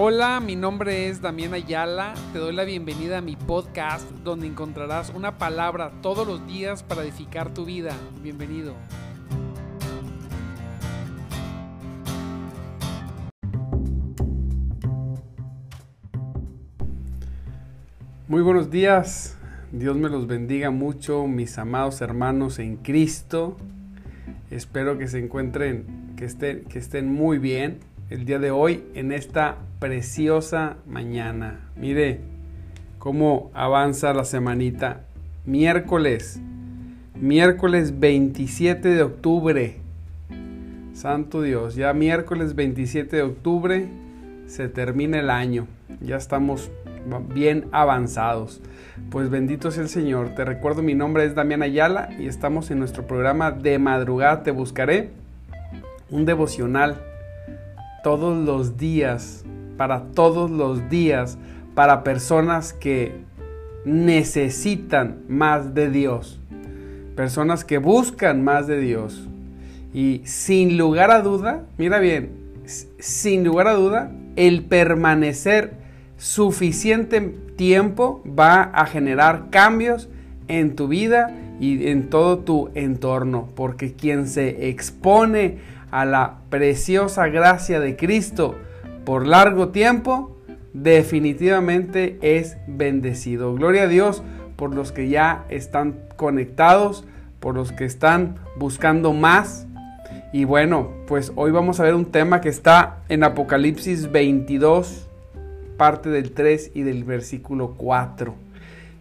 Hola, 0.00 0.38
mi 0.38 0.54
nombre 0.54 1.08
es 1.08 1.20
Damián 1.20 1.54
Ayala. 1.54 2.14
Te 2.32 2.38
doy 2.38 2.54
la 2.54 2.62
bienvenida 2.62 3.18
a 3.18 3.20
mi 3.20 3.34
podcast 3.34 4.08
donde 4.22 4.46
encontrarás 4.46 5.10
una 5.10 5.38
palabra 5.38 5.90
todos 6.02 6.24
los 6.24 6.46
días 6.46 6.84
para 6.84 7.02
edificar 7.02 7.52
tu 7.52 7.64
vida. 7.64 7.96
Bienvenido. 8.22 8.76
Muy 18.28 18.42
buenos 18.42 18.70
días. 18.70 19.36
Dios 19.72 19.96
me 19.96 20.08
los 20.08 20.28
bendiga 20.28 20.70
mucho, 20.70 21.26
mis 21.26 21.58
amados 21.58 22.00
hermanos 22.02 22.60
en 22.60 22.76
Cristo. 22.76 23.56
Espero 24.52 24.96
que 24.96 25.08
se 25.08 25.18
encuentren, 25.18 26.14
que 26.16 26.24
estén, 26.24 26.66
que 26.66 26.78
estén 26.78 27.12
muy 27.12 27.38
bien 27.38 27.87
el 28.10 28.24
día 28.24 28.38
de 28.38 28.50
hoy 28.50 28.84
en 28.94 29.12
esta 29.12 29.56
preciosa 29.78 30.76
mañana. 30.86 31.60
Mire 31.76 32.20
cómo 32.98 33.50
avanza 33.52 34.14
la 34.14 34.24
semanita. 34.24 35.02
Miércoles, 35.44 36.40
miércoles 37.14 38.00
27 38.00 38.88
de 38.88 39.02
octubre. 39.02 39.76
Santo 40.94 41.42
Dios, 41.42 41.74
ya 41.74 41.92
miércoles 41.92 42.54
27 42.54 43.16
de 43.16 43.22
octubre 43.22 43.88
se 44.46 44.68
termina 44.68 45.20
el 45.20 45.28
año. 45.28 45.66
Ya 46.00 46.16
estamos 46.16 46.70
bien 47.34 47.66
avanzados. 47.72 48.62
Pues 49.10 49.28
bendito 49.28 49.70
sea 49.70 49.82
el 49.82 49.88
Señor. 49.90 50.34
Te 50.34 50.46
recuerdo, 50.46 50.82
mi 50.82 50.94
nombre 50.94 51.24
es 51.24 51.34
Damián 51.34 51.62
Ayala 51.62 52.08
y 52.18 52.26
estamos 52.26 52.70
en 52.70 52.78
nuestro 52.78 53.06
programa 53.06 53.50
de 53.50 53.78
madrugada 53.78 54.42
Te 54.42 54.50
Buscaré. 54.50 55.10
Un 56.10 56.24
devocional 56.24 57.02
todos 58.02 58.36
los 58.44 58.76
días, 58.76 59.44
para 59.76 60.04
todos 60.12 60.50
los 60.50 60.88
días, 60.88 61.38
para 61.74 62.02
personas 62.04 62.72
que 62.72 63.16
necesitan 63.84 65.22
más 65.28 65.74
de 65.74 65.90
Dios, 65.90 66.40
personas 67.16 67.64
que 67.64 67.78
buscan 67.78 68.42
más 68.44 68.66
de 68.66 68.80
Dios. 68.80 69.28
Y 69.94 70.22
sin 70.24 70.76
lugar 70.76 71.10
a 71.10 71.22
duda, 71.22 71.64
mira 71.78 71.98
bien, 71.98 72.32
sin 72.98 73.44
lugar 73.44 73.68
a 73.68 73.74
duda, 73.74 74.12
el 74.36 74.64
permanecer 74.64 75.72
suficiente 76.16 77.20
tiempo 77.56 78.22
va 78.26 78.62
a 78.62 78.86
generar 78.86 79.50
cambios 79.50 80.08
en 80.48 80.76
tu 80.76 80.88
vida 80.88 81.34
y 81.60 81.88
en 81.88 82.08
todo 82.08 82.38
tu 82.38 82.70
entorno, 82.74 83.48
porque 83.54 83.92
quien 83.94 84.28
se 84.28 84.68
expone 84.68 85.58
a 85.90 86.04
la 86.04 86.38
preciosa 86.50 87.28
gracia 87.28 87.80
de 87.80 87.96
Cristo 87.96 88.54
por 89.04 89.26
largo 89.26 89.68
tiempo, 89.68 90.36
definitivamente 90.72 92.18
es 92.20 92.56
bendecido. 92.66 93.54
Gloria 93.54 93.84
a 93.84 93.88
Dios 93.88 94.22
por 94.56 94.74
los 94.74 94.92
que 94.92 95.08
ya 95.08 95.44
están 95.48 96.00
conectados, 96.16 97.04
por 97.40 97.54
los 97.54 97.72
que 97.72 97.84
están 97.84 98.36
buscando 98.56 99.12
más. 99.12 99.66
Y 100.32 100.44
bueno, 100.44 100.90
pues 101.06 101.32
hoy 101.36 101.52
vamos 101.52 101.80
a 101.80 101.84
ver 101.84 101.94
un 101.94 102.06
tema 102.06 102.40
que 102.40 102.48
está 102.48 102.98
en 103.08 103.24
Apocalipsis 103.24 104.10
22, 104.10 105.08
parte 105.76 106.10
del 106.10 106.32
3 106.32 106.72
y 106.74 106.82
del 106.82 107.04
versículo 107.04 107.74
4. 107.76 108.34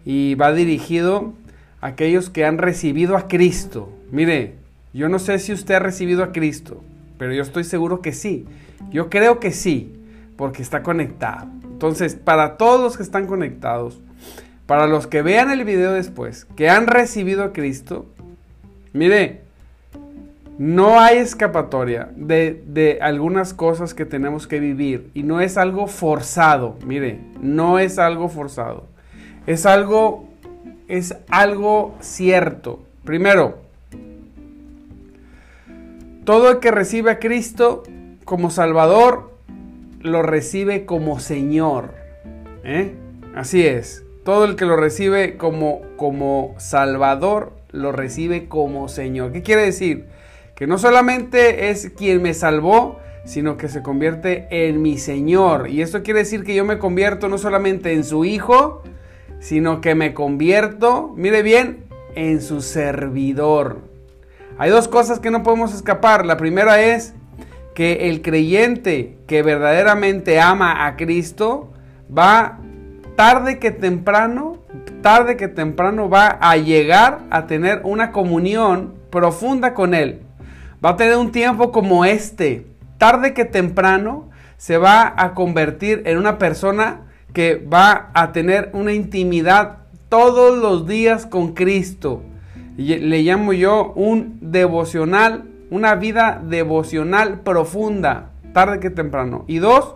Y 0.06 0.36
va 0.36 0.54
dirigido 0.54 1.34
a 1.82 1.88
aquellos 1.88 2.30
que 2.30 2.46
han 2.46 2.60
recibido 2.60 3.18
a 3.18 3.28
Cristo. 3.28 3.90
Mire, 4.12 4.57
yo 4.98 5.10
no 5.10 5.20
sé 5.20 5.38
si 5.38 5.54
usted 5.54 5.76
ha 5.76 5.80
recibido 5.80 6.24
a 6.24 6.32
Cristo, 6.32 6.82
pero 7.20 7.32
yo 7.32 7.44
estoy 7.44 7.64
seguro 7.64 8.02
que 8.02 8.14
sí. 8.14 8.46
Yo 8.90 9.10
creo 9.10 9.40
que 9.40 9.52
sí, 9.52 9.94
porque 10.36 10.64
está 10.64 10.82
conectado. 10.82 11.48
Entonces, 11.64 12.16
para 12.16 12.58
todos 12.58 12.82
los 12.82 12.98
que 12.98 13.04
están 13.04 13.28
conectados, 13.28 14.02
para 14.66 14.88
los 14.88 15.06
que 15.06 15.22
vean 15.22 15.52
el 15.52 15.64
video 15.66 15.94
después, 15.94 16.46
que 16.56 16.70
han 16.70 16.88
recibido 16.88 17.44
a 17.44 17.54
Cristo, 17.54 18.08
mire, 18.94 19.42
no 20.58 21.00
hay 21.00 21.18
escapatoria 21.18 22.10
de, 22.16 22.64
de, 22.66 22.98
algunas 23.00 23.54
cosas 23.54 23.94
que 23.94 24.06
tenemos 24.06 24.48
que 24.48 24.60
vivir 24.60 25.12
y 25.14 25.22
no 25.22 25.42
es 25.42 25.58
algo 25.58 25.86
forzado, 25.86 26.76
mire, 26.84 27.20
no 27.40 27.78
es 27.78 28.00
algo 28.00 28.30
forzado, 28.30 28.88
es 29.46 29.68
algo, 29.68 30.28
es 30.88 31.16
algo 31.30 31.96
cierto. 32.02 32.80
Primero, 33.04 33.67
todo 36.28 36.52
el 36.52 36.60
que 36.60 36.72
recibe 36.72 37.10
a 37.10 37.20
Cristo 37.20 37.84
como 38.26 38.52
Salvador, 38.52 39.32
lo 40.02 40.24
recibe 40.24 40.86
como 40.86 41.22
Señor. 41.22 41.94
¿eh? 42.66 42.96
Así 43.34 43.66
es. 43.66 44.04
Todo 44.26 44.44
el 44.44 44.58
que 44.58 44.66
lo 44.66 44.76
recibe 44.76 45.38
como, 45.38 45.84
como 45.96 46.54
Salvador, 46.58 47.54
lo 47.72 47.94
recibe 47.94 48.50
como 48.50 48.90
Señor. 48.90 49.32
¿Qué 49.32 49.42
quiere 49.42 49.62
decir? 49.62 50.08
Que 50.54 50.68
no 50.68 50.78
solamente 50.78 51.70
es 51.70 51.92
quien 51.92 52.22
me 52.22 52.34
salvó, 52.34 53.00
sino 53.24 53.56
que 53.56 53.70
se 53.70 53.82
convierte 53.82 54.48
en 54.50 54.82
mi 54.82 54.98
Señor. 54.98 55.70
Y 55.70 55.82
esto 55.82 56.04
quiere 56.04 56.20
decir 56.20 56.44
que 56.44 56.56
yo 56.56 56.66
me 56.66 56.78
convierto 56.78 57.30
no 57.30 57.38
solamente 57.38 57.94
en 57.94 58.04
su 58.04 58.26
Hijo, 58.26 58.84
sino 59.40 59.80
que 59.80 59.96
me 59.96 60.14
convierto, 60.14 61.14
mire 61.16 61.42
bien, 61.42 61.86
en 62.16 62.42
su 62.42 62.60
servidor. 62.60 63.87
Hay 64.60 64.72
dos 64.72 64.88
cosas 64.88 65.20
que 65.20 65.30
no 65.30 65.44
podemos 65.44 65.74
escapar. 65.74 66.26
La 66.26 66.36
primera 66.36 66.82
es 66.82 67.14
que 67.76 68.10
el 68.10 68.24
creyente 68.24 69.20
que 69.28 69.44
verdaderamente 69.44 70.40
ama 70.40 70.88
a 70.88 70.96
Cristo 70.96 71.72
va 72.16 72.58
tarde 73.16 73.60
que 73.60 73.70
temprano, 73.70 74.58
tarde 75.04 75.38
que 75.38 75.48
temprano 75.48 76.10
va 76.10 76.40
a 76.42 76.58
llegar 76.58 77.20
a 77.30 77.46
tener 77.46 77.82
una 77.84 78.12
comunión 78.12 78.96
profunda 79.12 79.76
con 79.76 79.94
Él. 79.94 80.24
Va 80.84 80.92
a 80.92 80.98
tener 80.98 81.18
un 81.18 81.32
tiempo 81.32 81.72
como 81.72 82.04
este. 82.04 82.66
Tarde 82.98 83.36
que 83.36 83.46
temprano 83.46 84.32
se 84.58 84.80
va 84.80 85.14
a 85.16 85.36
convertir 85.36 86.02
en 86.08 86.18
una 86.18 86.40
persona 86.40 87.02
que 87.32 87.58
va 87.58 88.10
a 88.16 88.32
tener 88.32 88.72
una 88.74 88.94
intimidad 88.94 89.78
todos 90.10 90.58
los 90.58 90.88
días 90.88 91.28
con 91.28 91.54
Cristo 91.54 92.24
le 92.78 93.24
llamo 93.24 93.54
yo 93.54 93.92
un 93.96 94.38
devocional, 94.40 95.46
una 95.70 95.96
vida 95.96 96.42
devocional 96.44 97.42
profunda, 97.42 98.30
tarde 98.54 98.80
que 98.80 98.90
temprano. 98.90 99.46
Y 99.48 99.58
dos, 99.58 99.96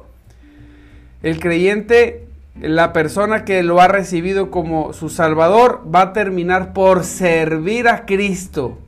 el 1.24 1.40
creyente, 1.40 2.28
la 2.60 2.92
persona 2.92 3.46
que 3.46 3.62
lo 3.64 3.80
ha 3.80 3.88
recibido 3.88 4.50
como 4.50 4.94
su 4.94 5.10
Salvador, 5.10 5.84
va 5.94 6.02
a 6.02 6.14
terminar 6.14 6.74
por 6.74 7.04
servir 7.04 7.88
a 7.88 8.06
Cristo. 8.06 8.80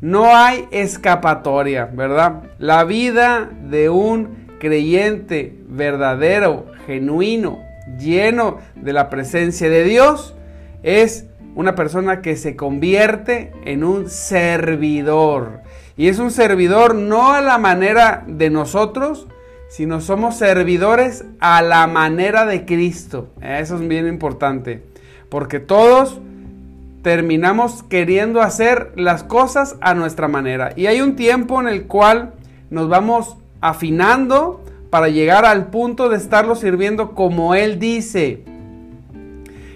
No 0.00 0.34
hay 0.34 0.66
escapatoria, 0.70 1.86
¿verdad? 1.86 2.44
La 2.58 2.84
vida 2.84 3.50
de 3.68 3.90
un 3.90 4.46
creyente 4.58 5.54
verdadero, 5.68 6.66
genuino, 6.86 7.58
lleno 7.98 8.58
de 8.74 8.92
la 8.92 9.10
presencia 9.10 9.68
de 9.68 9.84
Dios, 9.84 10.34
es 10.82 11.27
una 11.58 11.74
persona 11.74 12.22
que 12.22 12.36
se 12.36 12.54
convierte 12.54 13.50
en 13.64 13.82
un 13.82 14.08
servidor. 14.08 15.62
Y 15.96 16.06
es 16.06 16.20
un 16.20 16.30
servidor 16.30 16.94
no 16.94 17.32
a 17.32 17.40
la 17.40 17.58
manera 17.58 18.22
de 18.28 18.48
nosotros, 18.48 19.26
sino 19.68 20.00
somos 20.00 20.36
servidores 20.36 21.24
a 21.40 21.60
la 21.62 21.88
manera 21.88 22.46
de 22.46 22.64
Cristo. 22.64 23.30
Eso 23.42 23.74
es 23.74 23.88
bien 23.88 24.06
importante. 24.06 24.84
Porque 25.30 25.58
todos 25.58 26.20
terminamos 27.02 27.82
queriendo 27.82 28.40
hacer 28.40 28.92
las 28.94 29.24
cosas 29.24 29.74
a 29.80 29.94
nuestra 29.94 30.28
manera. 30.28 30.70
Y 30.76 30.86
hay 30.86 31.00
un 31.00 31.16
tiempo 31.16 31.60
en 31.60 31.66
el 31.66 31.88
cual 31.88 32.34
nos 32.70 32.88
vamos 32.88 33.36
afinando 33.60 34.62
para 34.90 35.08
llegar 35.08 35.44
al 35.44 35.66
punto 35.66 36.08
de 36.08 36.18
estarlo 36.18 36.54
sirviendo 36.54 37.16
como 37.16 37.56
Él 37.56 37.80
dice. 37.80 38.44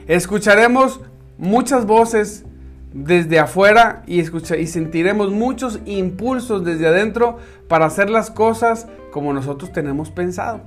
Escucharemos 0.06 1.00
muchas 1.42 1.86
voces 1.86 2.44
desde 2.94 3.40
afuera 3.40 4.04
y, 4.06 4.20
escucha, 4.20 4.56
y 4.56 4.68
sentiremos 4.68 5.32
muchos 5.32 5.80
impulsos 5.86 6.64
desde 6.64 6.86
adentro 6.86 7.38
para 7.66 7.86
hacer 7.86 8.08
las 8.08 8.30
cosas 8.30 8.86
como 9.10 9.32
nosotros 9.32 9.72
tenemos 9.72 10.10
pensado, 10.10 10.60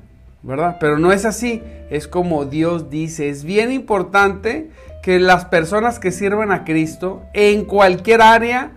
¿verdad? 0.43 0.75
Pero 0.81 0.99
no 0.99 1.13
es 1.13 1.23
así, 1.23 1.63
es 1.89 2.09
como 2.09 2.43
Dios 2.43 2.89
dice. 2.89 3.29
Es 3.29 3.45
bien 3.45 3.71
importante 3.71 4.69
que 5.01 5.17
las 5.17 5.45
personas 5.45 5.97
que 5.97 6.11
sirvan 6.11 6.51
a 6.51 6.65
Cristo 6.65 7.23
en 7.33 7.63
cualquier 7.63 8.21
área 8.21 8.71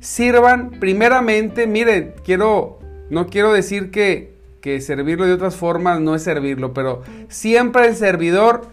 sirvan 0.00 0.70
primeramente, 0.80 1.68
miren, 1.68 2.14
quiero, 2.24 2.80
no 3.08 3.26
quiero 3.28 3.52
decir 3.52 3.92
que, 3.92 4.34
que 4.60 4.80
servirlo 4.80 5.26
de 5.26 5.34
otras 5.34 5.54
formas 5.54 6.00
no 6.00 6.16
es 6.16 6.24
servirlo, 6.24 6.74
pero 6.74 7.02
siempre 7.28 7.86
el 7.86 7.94
servidor 7.94 8.66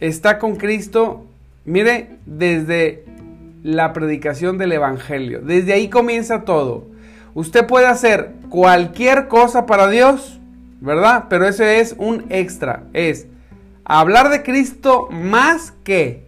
está 0.00 0.38
con 0.38 0.56
Cristo 0.56 1.26
Mire, 1.70 2.18
desde 2.26 3.04
la 3.62 3.92
predicación 3.92 4.58
del 4.58 4.72
Evangelio, 4.72 5.40
desde 5.40 5.72
ahí 5.72 5.88
comienza 5.88 6.42
todo. 6.42 6.88
Usted 7.34 7.66
puede 7.66 7.86
hacer 7.86 8.32
cualquier 8.48 9.28
cosa 9.28 9.66
para 9.66 9.88
Dios 9.88 10.40
¿verdad? 10.80 11.26
Pero 11.28 11.46
ese 11.46 11.80
es 11.80 11.94
un 11.98 12.24
extra, 12.30 12.84
es 12.92 13.26
hablar 13.84 14.30
de 14.30 14.42
Cristo 14.42 15.08
más 15.10 15.72
que, 15.84 16.24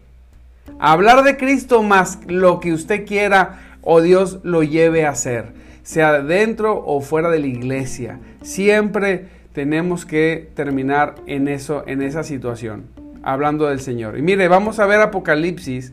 hablar 0.78 1.24
de 1.24 1.36
Cristo 1.36 1.82
más 1.82 2.18
lo 2.26 2.60
que 2.60 2.72
usted 2.72 3.06
quiera 3.06 3.78
o 3.80 4.00
Dios 4.00 4.40
lo 4.42 4.62
lleve 4.62 5.06
a 5.06 5.10
hacer, 5.10 5.52
sea 5.82 6.22
dentro 6.22 6.84
o 6.84 7.00
fuera 7.00 7.30
de 7.30 7.40
la 7.40 7.46
iglesia. 7.46 8.20
Siempre 8.42 9.26
tenemos 9.52 10.04
que 10.06 10.50
terminar 10.54 11.16
en 11.26 11.48
eso, 11.48 11.82
en 11.86 12.02
esa 12.02 12.22
situación, 12.22 12.84
hablando 13.22 13.66
del 13.66 13.80
Señor. 13.80 14.19
Y 14.19 14.22
mire, 14.22 14.48
vamos 14.48 14.78
a 14.78 14.86
ver 14.86 15.00
Apocalipsis 15.00 15.92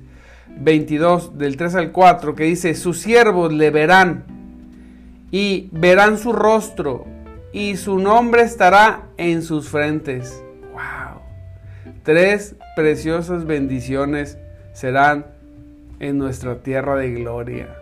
22 0.58 1.38
del 1.38 1.58
3 1.58 1.76
al 1.76 1.92
4 1.92 2.36
que 2.36 2.44
dice, 2.44 2.74
sus 2.76 3.00
siervos 3.00 3.54
le 3.54 3.72
verán 3.72 4.26
y 5.32 5.70
verán 5.72 6.18
su 6.18 6.34
rostro 6.34 7.06
y 7.52 7.78
su 7.78 8.00
nombre 8.00 8.44
estará 8.44 9.04
en 9.18 9.42
sus 9.42 9.70
frentes. 9.70 10.44
Wow. 10.72 11.22
Tres 12.04 12.56
preciosas 12.76 13.46
bendiciones 13.46 14.38
serán 14.74 15.26
en 16.00 16.18
nuestra 16.18 16.60
tierra 16.60 16.96
de 16.96 17.12
gloria. 17.12 17.76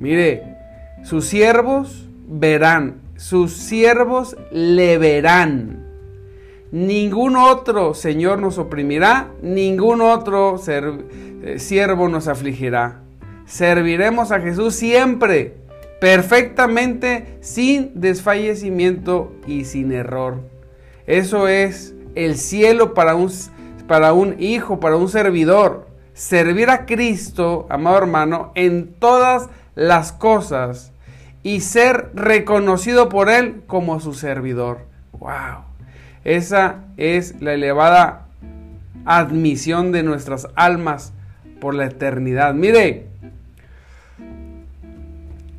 Mire, 0.00 0.56
sus 1.02 1.26
siervos 1.26 2.08
verán, 2.26 3.00
sus 3.16 3.52
siervos 3.56 4.36
le 4.52 4.98
verán. 4.98 5.87
Ningún 6.70 7.36
otro 7.36 7.94
Señor 7.94 8.40
nos 8.40 8.58
oprimirá, 8.58 9.28
ningún 9.40 10.00
otro 10.00 10.60
eh, 10.66 11.58
siervo 11.58 12.08
nos 12.08 12.28
afligirá. 12.28 13.00
Serviremos 13.46 14.32
a 14.32 14.40
Jesús 14.40 14.74
siempre 14.74 15.56
perfectamente, 16.00 17.38
sin 17.40 17.92
desfallecimiento 18.00 19.32
y 19.46 19.64
sin 19.64 19.92
error. 19.92 20.40
Eso 21.06 21.48
es 21.48 21.94
el 22.14 22.36
cielo 22.36 22.94
para 22.94 23.14
un, 23.14 23.30
para 23.86 24.12
un 24.12 24.36
hijo, 24.38 24.80
para 24.80 24.96
un 24.96 25.08
servidor. 25.08 25.88
Servir 26.12 26.70
a 26.70 26.84
Cristo, 26.86 27.66
amado 27.70 27.98
hermano, 27.98 28.52
en 28.54 28.94
todas 28.98 29.48
las 29.74 30.12
cosas 30.12 30.92
y 31.42 31.60
ser 31.60 32.10
reconocido 32.14 33.08
por 33.08 33.30
Él 33.30 33.62
como 33.66 34.00
su 34.00 34.14
servidor. 34.14 34.80
¡Wow! 35.12 35.67
Esa 36.24 36.84
es 36.96 37.40
la 37.40 37.54
elevada 37.54 38.26
admisión 39.04 39.92
de 39.92 40.02
nuestras 40.02 40.48
almas 40.54 41.12
por 41.60 41.74
la 41.74 41.86
eternidad. 41.86 42.54
Mire, 42.54 43.06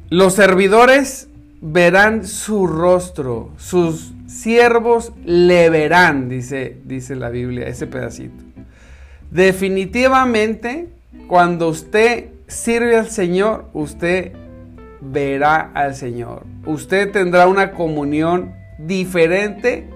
los 0.10 0.34
servidores 0.34 1.30
verán 1.62 2.26
su 2.26 2.68
rostro, 2.68 3.52
sus 3.58 4.14
siervos 4.28 5.14
le 5.26 5.70
verán, 5.70 6.30
dice, 6.30 6.78
dice 6.86 7.16
la 7.16 7.30
Biblia, 7.30 7.68
ese 7.68 7.88
pedacito. 7.88 8.44
Definitivamente, 9.32 10.90
cuando 11.28 11.68
usted 11.70 12.30
sirve 12.48 12.98
al 12.98 13.10
Señor, 13.10 13.66
usted 13.74 14.34
verá 15.02 15.72
al 15.74 15.96
Señor. 15.96 16.46
Usted 16.66 17.12
tendrá 17.12 17.48
una 17.48 17.72
comunión 17.72 18.54
diferente 18.80 19.90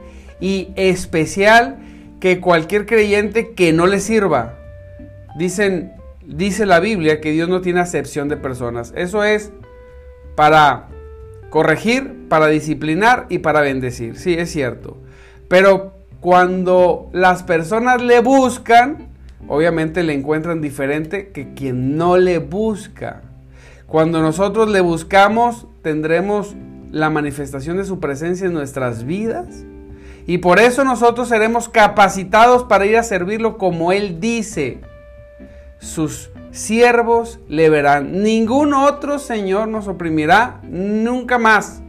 y 0.44 0.74
especial 0.76 1.78
que 2.20 2.42
cualquier 2.42 2.86
creyente 2.86 3.54
que 3.54 3.72
no 3.72 3.88
le 3.88 4.02
sirva. 4.02 4.56
Dicen, 5.38 5.94
dice 6.28 6.66
la 6.66 6.82
Biblia 6.82 7.22
que 7.22 7.32
Dios 7.32 7.48
no 7.48 7.62
tiene 7.62 7.80
acepción 7.80 8.28
de 8.28 8.36
personas. 8.36 8.92
Eso 8.98 9.24
es 9.24 9.54
para 10.36 10.90
corregir, 11.50 12.28
para 12.28 12.48
disciplinar 12.48 13.26
y 13.30 13.40
para 13.40 13.62
bendecir. 13.62 14.18
Sí, 14.18 14.34
es 14.34 14.52
cierto. 14.52 14.98
Pero 15.48 15.94
cuando 16.20 17.10
las 17.14 17.44
personas 17.44 18.02
le 18.02 18.20
buscan, 18.20 19.08
obviamente 19.48 20.04
le 20.04 20.12
encuentran 20.12 20.60
diferente 20.60 21.30
que 21.30 21.54
quien 21.54 21.96
no 21.96 22.18
le 22.18 22.40
busca. 22.40 23.22
Cuando 23.88 24.22
nosotros 24.22 24.70
le 24.70 24.82
buscamos, 24.82 25.68
tendremos 25.82 26.54
la 26.92 27.10
manifestación 27.10 27.78
de 27.78 27.86
su 27.86 28.02
presencia 28.02 28.48
en 28.48 28.54
nuestras 28.54 29.06
vidas. 29.06 29.64
Y 30.26 30.38
por 30.38 30.60
eso 30.60 30.84
nosotros 30.84 31.28
seremos 31.28 31.68
capacitados 31.68 32.64
para 32.64 32.86
ir 32.86 32.98
a 32.98 33.04
servirlo 33.04 33.58
como 33.58 33.92
Él 33.92 34.20
dice. 34.20 34.80
Sus 35.80 36.30
siervos 36.52 37.40
le 37.50 37.70
verán. 37.70 38.24
Ningún 38.24 38.74
otro 38.74 39.20
Señor 39.20 39.68
nos 39.68 39.88
oprimirá 39.88 40.62
nunca 40.64 41.38
más. 41.38 41.82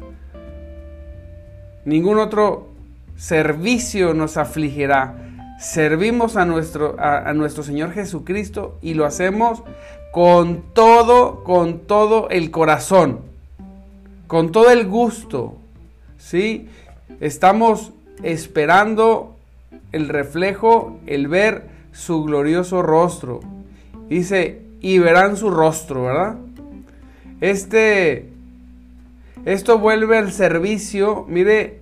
Ningún 1.85 2.19
otro 2.19 2.69
servicio 3.17 4.15
nos 4.15 4.37
afligirá. 4.37 5.17
Servimos 5.61 6.37
a 6.37 6.45
nuestro, 6.45 6.97
a, 6.99 7.33
nuestro 7.35 7.63
Señor 7.63 7.93
Jesucristo 7.93 8.79
y 8.83 8.95
lo 8.95 9.07
hacemos 9.07 9.63
con 10.13 10.63
todo, 10.75 11.45
con 11.45 11.81
todo 11.81 12.29
el 12.31 12.51
corazón, 12.51 13.21
con 14.27 14.51
todo 14.51 14.71
el 14.71 14.89
gusto. 14.89 15.57
¿sí? 16.19 16.69
Estamos 17.21 17.93
esperando 18.23 19.37
el 19.93 20.09
reflejo, 20.09 20.99
el 21.07 21.29
ver 21.29 21.65
su 21.93 22.25
glorioso 22.25 22.83
rostro. 22.83 23.41
Dice, 24.09 24.63
y 24.81 24.99
verán 24.99 25.37
su 25.37 25.51
rostro, 25.51 26.05
¿verdad? 26.05 26.37
Este, 27.41 28.29
esto 29.45 29.79
vuelve 29.79 30.19
al 30.19 30.33
servicio, 30.33 31.25
mire, 31.29 31.81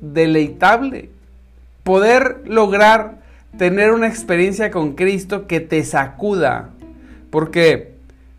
deleitable. 0.00 1.10
Poder 1.82 2.42
lograr 2.46 3.18
tener 3.56 3.92
una 3.92 4.08
experiencia 4.08 4.70
con 4.70 4.94
Cristo 4.94 5.46
que 5.46 5.60
te 5.60 5.84
sacuda. 5.84 6.70
Porque 7.30 7.92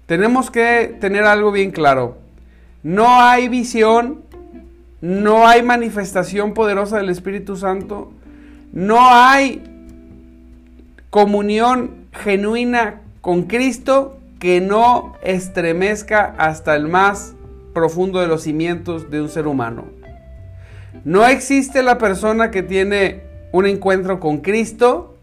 tenemos 0.06 0.50
que 0.50 0.96
tener 1.00 1.26
algo 1.26 1.52
bien 1.52 1.72
claro. 1.72 2.18
No 2.84 3.22
hay 3.22 3.50
visión, 3.50 4.22
no 5.02 5.48
hay 5.48 5.64
manifestación 5.64 6.54
poderosa 6.54 6.98
del 6.98 7.10
Espíritu 7.10 7.56
Santo, 7.56 8.12
no 8.74 8.98
hay 9.10 9.64
comunión 11.10 12.08
genuina 12.12 13.02
con 13.22 13.44
Cristo 13.44 14.18
que 14.40 14.62
no 14.62 15.16
estremezca 15.22 16.36
hasta 16.38 16.76
el 16.76 16.88
más 16.88 17.34
profundo 17.74 18.20
de 18.20 18.28
los 18.28 18.44
cimientos 18.44 19.10
de 19.10 19.22
un 19.22 19.30
ser 19.30 19.48
humano. 19.48 19.86
No 21.04 21.26
existe 21.26 21.84
la 21.84 21.98
persona 21.98 22.52
que 22.52 22.64
tiene 22.64 23.24
un 23.52 23.66
encuentro 23.66 24.20
con 24.20 24.40
Cristo. 24.40 25.16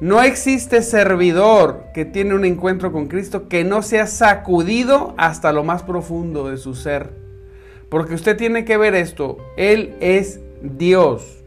No 0.00 0.22
existe 0.22 0.82
servidor 0.82 1.86
que 1.92 2.04
tiene 2.04 2.34
un 2.34 2.44
encuentro 2.44 2.92
con 2.92 3.08
Cristo 3.08 3.48
que 3.48 3.64
no 3.64 3.82
sea 3.82 4.06
sacudido 4.06 5.14
hasta 5.16 5.52
lo 5.52 5.64
más 5.64 5.82
profundo 5.82 6.48
de 6.48 6.56
su 6.56 6.74
ser. 6.74 7.27
Porque 7.88 8.14
usted 8.14 8.36
tiene 8.36 8.64
que 8.64 8.76
ver 8.76 8.94
esto. 8.94 9.38
Él 9.56 9.94
es 10.00 10.40
Dios. 10.62 11.38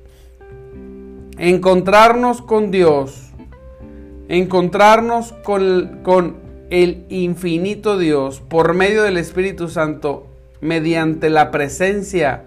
Encontrarnos 1.37 2.41
con 2.41 2.71
Dios 2.71 3.31
encontrarnos 4.31 5.33
con, 5.43 6.37
el 6.69 7.03
infinito 7.09 7.97
Dios 7.97 8.39
por 8.39 8.73
medio 8.73 9.03
del 9.03 9.17
Espíritu 9.17 9.67
Santo, 9.67 10.25
mediante 10.61 11.29
la 11.29 11.51
presencia 11.51 12.43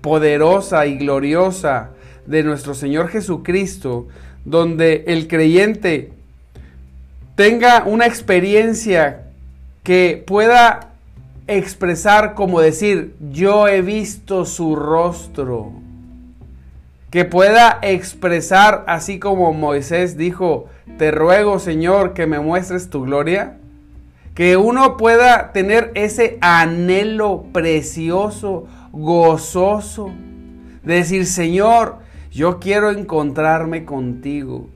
poderosa 0.00 0.86
y 0.86 0.98
gloriosa 0.98 1.90
de 2.26 2.42
nuestro 2.42 2.74
Señor 2.74 3.06
Jesucristo, 3.06 4.08
donde 4.44 5.04
el 5.06 5.28
creyente 5.28 6.10
tenga 7.36 7.84
una 7.86 8.06
experiencia 8.06 9.26
que 9.84 10.24
pueda 10.26 10.87
expresar 11.48 12.34
como 12.34 12.60
decir, 12.60 13.16
yo 13.32 13.66
he 13.66 13.82
visto 13.82 14.44
su 14.44 14.76
rostro, 14.76 15.72
que 17.10 17.24
pueda 17.24 17.78
expresar 17.82 18.84
así 18.86 19.18
como 19.18 19.52
Moisés 19.54 20.16
dijo, 20.18 20.66
te 20.98 21.10
ruego, 21.10 21.58
Señor, 21.58 22.12
que 22.12 22.26
me 22.26 22.38
muestres 22.38 22.90
tu 22.90 23.02
gloria. 23.02 23.56
Que 24.34 24.56
uno 24.56 24.96
pueda 24.96 25.52
tener 25.52 25.90
ese 25.94 26.38
anhelo 26.40 27.46
precioso, 27.52 28.66
gozoso, 28.92 30.10
de 30.84 30.94
decir, 30.94 31.26
Señor, 31.26 31.96
yo 32.30 32.60
quiero 32.60 32.90
encontrarme 32.90 33.84
contigo. 33.84 34.68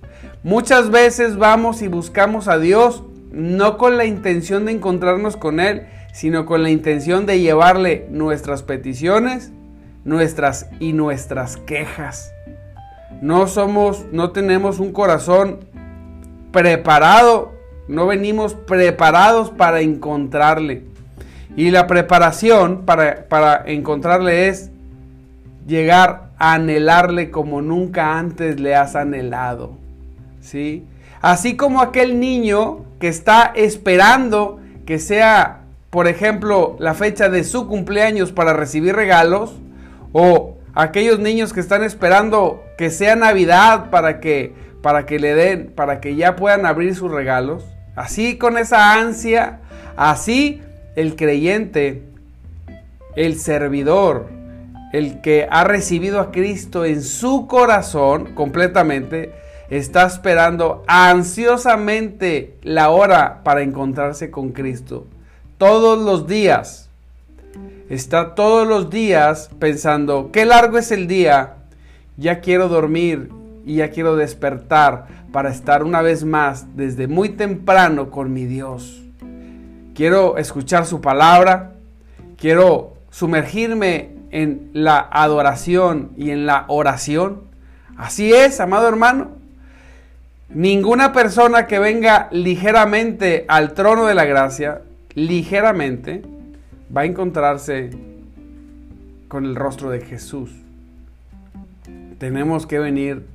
Muchas 0.43 0.91
veces 0.91 1.37
vamos 1.37 1.83
y 1.83 1.89
buscamos 1.89 2.49
a 2.49 2.59
Dios 2.59 3.05
no 3.31 3.79
con 3.79 3.97
la 3.97 4.05
intención 4.05 4.67
de 4.67 4.73
encontrarnos 4.73 5.37
con 5.37 5.61
Él, 5.61 5.87
sino 6.13 6.47
con 6.47 6.63
la 6.63 6.71
intención 6.71 7.27
de 7.27 7.41
llevarle 7.41 8.07
nuestras 8.11 8.63
peticiones, 8.63 9.51
nuestras 10.05 10.69
y 10.79 10.93
nuestras 10.93 11.57
quejas. 11.57 12.33
No 13.21 13.47
somos, 13.47 14.07
no 14.13 14.31
tenemos 14.31 14.79
un 14.79 14.93
corazón 14.93 15.61
preparado, 16.53 17.53
no 17.89 18.07
venimos 18.07 18.55
preparados 18.55 19.51
para 19.51 19.81
encontrarle. 19.81 20.85
Y 21.57 21.71
la 21.71 21.87
preparación 21.87 22.83
para, 22.85 23.27
para 23.29 23.63
encontrarle 23.67 24.49
es 24.49 24.71
llegar 25.67 26.31
a 26.39 26.55
anhelarle 26.55 27.31
como 27.31 27.63
nunca 27.63 28.19
antes 28.19 28.61
le 28.61 28.75
has 28.75 28.97
anhelado. 28.97 29.73
¿Sí? 30.41 30.85
Así 31.21 31.57
como 31.57 31.81
aquel 31.81 32.19
niño 32.19 32.81
que 32.99 33.09
está 33.09 33.53
esperando 33.55 34.59
que 34.85 34.99
sea, 34.99 35.62
por 35.93 36.09
ejemplo, 36.09 36.75
la 36.79 36.95
fecha 36.95 37.29
de 37.29 37.45
su 37.45 37.69
cumpleaños 37.69 38.33
para 38.33 38.55
recibir 38.55 38.97
regalos, 38.97 39.61
o 40.13 40.57
aquellos 40.73 41.19
niños 41.19 41.53
que 41.53 41.61
están 41.61 41.85
esperando 41.85 42.65
que 42.79 42.89
sea 42.89 43.15
Navidad 43.15 43.91
para 43.91 44.19
que 44.19 44.55
para 44.81 45.05
que 45.05 45.19
le 45.19 45.35
den, 45.35 45.71
para 45.75 46.01
que 46.01 46.17
ya 46.17 46.35
puedan 46.35 46.65
abrir 46.65 46.95
sus 46.95 47.13
regalos. 47.13 47.67
Así 47.95 48.39
con 48.39 48.57
esa 48.57 48.95
ansia, 48.95 49.61
así 49.95 50.63
el 50.97 51.15
creyente, 51.15 52.05
el 53.15 53.39
servidor, 53.39 54.31
el 54.95 55.21
que 55.21 55.47
ha 55.51 55.63
recibido 55.65 56.21
a 56.21 56.33
Cristo 56.33 56.87
en 56.87 57.03
su 57.03 57.47
corazón 57.47 58.35
completamente, 58.35 59.35
está 59.69 60.07
esperando 60.07 60.85
ansiosamente 60.87 62.57
la 62.63 62.89
hora 62.89 63.43
para 63.45 63.61
encontrarse 63.61 64.31
con 64.31 64.53
Cristo. 64.53 65.07
Todos 65.63 65.97
los 65.97 66.27
días. 66.27 66.89
Está 67.89 68.35
todos 68.35 68.67
los 68.67 68.91
días 68.91 69.49
pensando, 69.61 70.31
qué 70.33 70.45
largo 70.45 70.77
es 70.77 70.91
el 70.91 71.07
día, 71.07 71.55
ya 72.17 72.41
quiero 72.41 72.67
dormir 72.67 73.31
y 73.65 73.77
ya 73.77 73.91
quiero 73.91 74.17
despertar 74.17 75.07
para 75.31 75.51
estar 75.51 75.85
una 75.85 76.03
vez 76.03 76.25
más 76.25 76.77
desde 76.77 77.07
muy 77.07 77.29
temprano 77.29 78.11
con 78.11 78.33
mi 78.33 78.45
Dios. 78.45 79.05
Quiero 79.95 80.37
escuchar 80.37 80.85
su 80.85 81.01
palabra, 81.01 81.75
quiero 82.37 82.95
sumergirme 83.13 84.17
en 84.33 84.69
la 84.73 84.99
adoración 85.13 86.11
y 86.17 86.33
en 86.33 86.45
la 86.45 86.65
oración. 86.67 87.43
Así 87.97 88.33
es, 88.33 88.59
amado 88.59 88.89
hermano. 88.89 89.29
Ninguna 90.49 91.13
persona 91.13 91.69
que 91.69 91.79
venga 91.79 92.27
ligeramente 92.33 93.45
al 93.47 93.75
trono 93.75 94.07
de 94.07 94.15
la 94.17 94.25
gracia, 94.25 94.83
ligeramente, 95.15 96.23
va 96.95 97.03
a 97.03 97.05
encontrarse 97.05 97.91
con 99.29 99.45
el 99.47 99.57
rostro 99.57 99.91
de 99.91 100.01
Jesús. 100.01 100.51
Tenemos 102.19 102.67
que 102.67 102.79
venir 102.79 103.27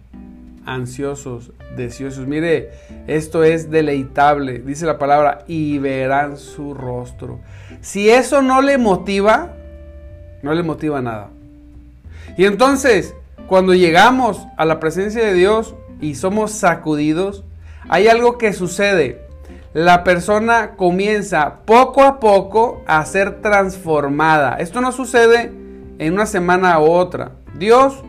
ansiosos, 0.66 1.52
deseosos. 1.76 2.28
Mire, 2.28 2.72
esto 3.08 3.44
es 3.44 3.72
deleitable, 3.72 4.60
dice 4.60 4.86
la 4.86 5.00
palabra, 5.00 5.44
y 5.48 5.80
verán 5.80 6.38
su 6.38 6.74
rostro. 6.74 7.40
Si 7.82 8.10
eso 8.10 8.42
no 8.42 8.62
le 8.62 8.78
motiva, 8.78 9.54
no 10.44 10.54
le 10.54 10.64
motiva 10.64 11.02
nada. 11.02 11.30
Y 12.38 12.46
entonces, 12.46 13.16
cuando 13.48 13.74
llegamos 13.74 14.46
a 14.58 14.66
la 14.66 14.80
presencia 14.80 15.24
de 15.24 15.34
Dios 15.34 15.74
y 16.02 16.16
somos 16.16 16.52
sacudidos, 16.52 17.44
hay 17.90 18.08
algo 18.08 18.38
que 18.38 18.54
sucede. 18.54 19.27
La 19.74 20.04
persona 20.04 20.72
comienza 20.78 21.60
poco 21.66 22.04
a 22.04 22.20
poco 22.20 22.84
a 22.88 23.06
ser 23.06 23.42
transformada. 23.42 24.56
Esto 24.60 24.82
no 24.82 24.92
sucede 24.92 25.52
en 26.00 26.14
una 26.14 26.26
semana 26.26 26.80
u 26.80 26.86
otra. 26.86 27.32
Dios 27.58 28.04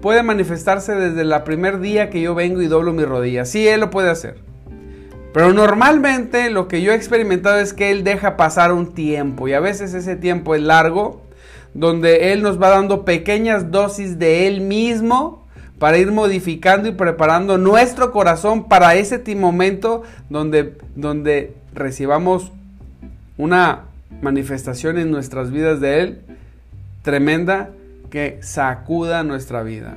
puede 0.00 0.22
manifestarse 0.22 0.94
desde 0.94 1.22
el 1.22 1.42
primer 1.42 1.80
día 1.80 2.10
que 2.10 2.20
yo 2.20 2.34
vengo 2.34 2.62
y 2.62 2.68
doblo 2.68 2.92
mi 2.92 3.04
rodilla. 3.04 3.44
Sí, 3.44 3.66
Él 3.66 3.80
lo 3.80 3.90
puede 3.90 4.10
hacer. 4.10 4.38
Pero 5.32 5.52
normalmente 5.52 6.50
lo 6.50 6.68
que 6.68 6.82
yo 6.82 6.92
he 6.92 6.96
experimentado 6.96 7.58
es 7.58 7.72
que 7.72 7.90
Él 7.90 8.02
deja 8.02 8.36
pasar 8.36 8.72
un 8.72 8.94
tiempo 8.94 9.46
y 9.46 9.52
a 9.52 9.60
veces 9.60 9.94
ese 9.94 10.16
tiempo 10.16 10.54
es 10.54 10.62
largo, 10.62 11.22
donde 11.74 12.32
Él 12.32 12.42
nos 12.42 12.60
va 12.60 12.70
dando 12.70 13.04
pequeñas 13.04 13.70
dosis 13.70 14.18
de 14.18 14.46
Él 14.48 14.60
mismo 14.60 15.39
para 15.80 15.96
ir 15.96 16.12
modificando 16.12 16.90
y 16.90 16.92
preparando 16.92 17.56
nuestro 17.56 18.12
corazón 18.12 18.68
para 18.68 18.94
ese 18.96 19.34
momento 19.34 20.02
donde, 20.28 20.76
donde 20.94 21.54
recibamos 21.74 22.52
una 23.38 23.84
manifestación 24.20 24.98
en 24.98 25.10
nuestras 25.10 25.50
vidas 25.50 25.80
de 25.80 26.00
Él 26.00 26.20
tremenda 27.00 27.70
que 28.10 28.38
sacuda 28.42 29.24
nuestra 29.24 29.62
vida, 29.62 29.94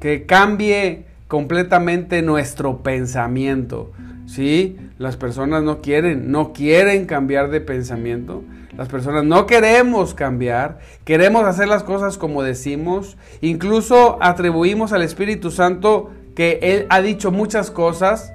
que 0.00 0.26
cambie 0.26 1.04
completamente 1.28 2.20
nuestro 2.20 2.82
pensamiento. 2.82 3.90
¿Sí? 4.28 4.76
Las 4.98 5.16
personas 5.16 5.62
no 5.62 5.80
quieren, 5.80 6.30
no 6.30 6.52
quieren 6.52 7.06
cambiar 7.06 7.48
de 7.48 7.62
pensamiento. 7.62 8.44
Las 8.76 8.88
personas 8.88 9.24
no 9.24 9.46
queremos 9.46 10.12
cambiar, 10.12 10.80
queremos 11.04 11.44
hacer 11.44 11.66
las 11.66 11.82
cosas 11.82 12.18
como 12.18 12.42
decimos. 12.42 13.16
Incluso 13.40 14.18
atribuimos 14.20 14.92
al 14.92 15.00
Espíritu 15.00 15.50
Santo 15.50 16.10
que 16.36 16.58
Él 16.60 16.86
ha 16.90 17.00
dicho 17.00 17.32
muchas 17.32 17.70
cosas 17.70 18.34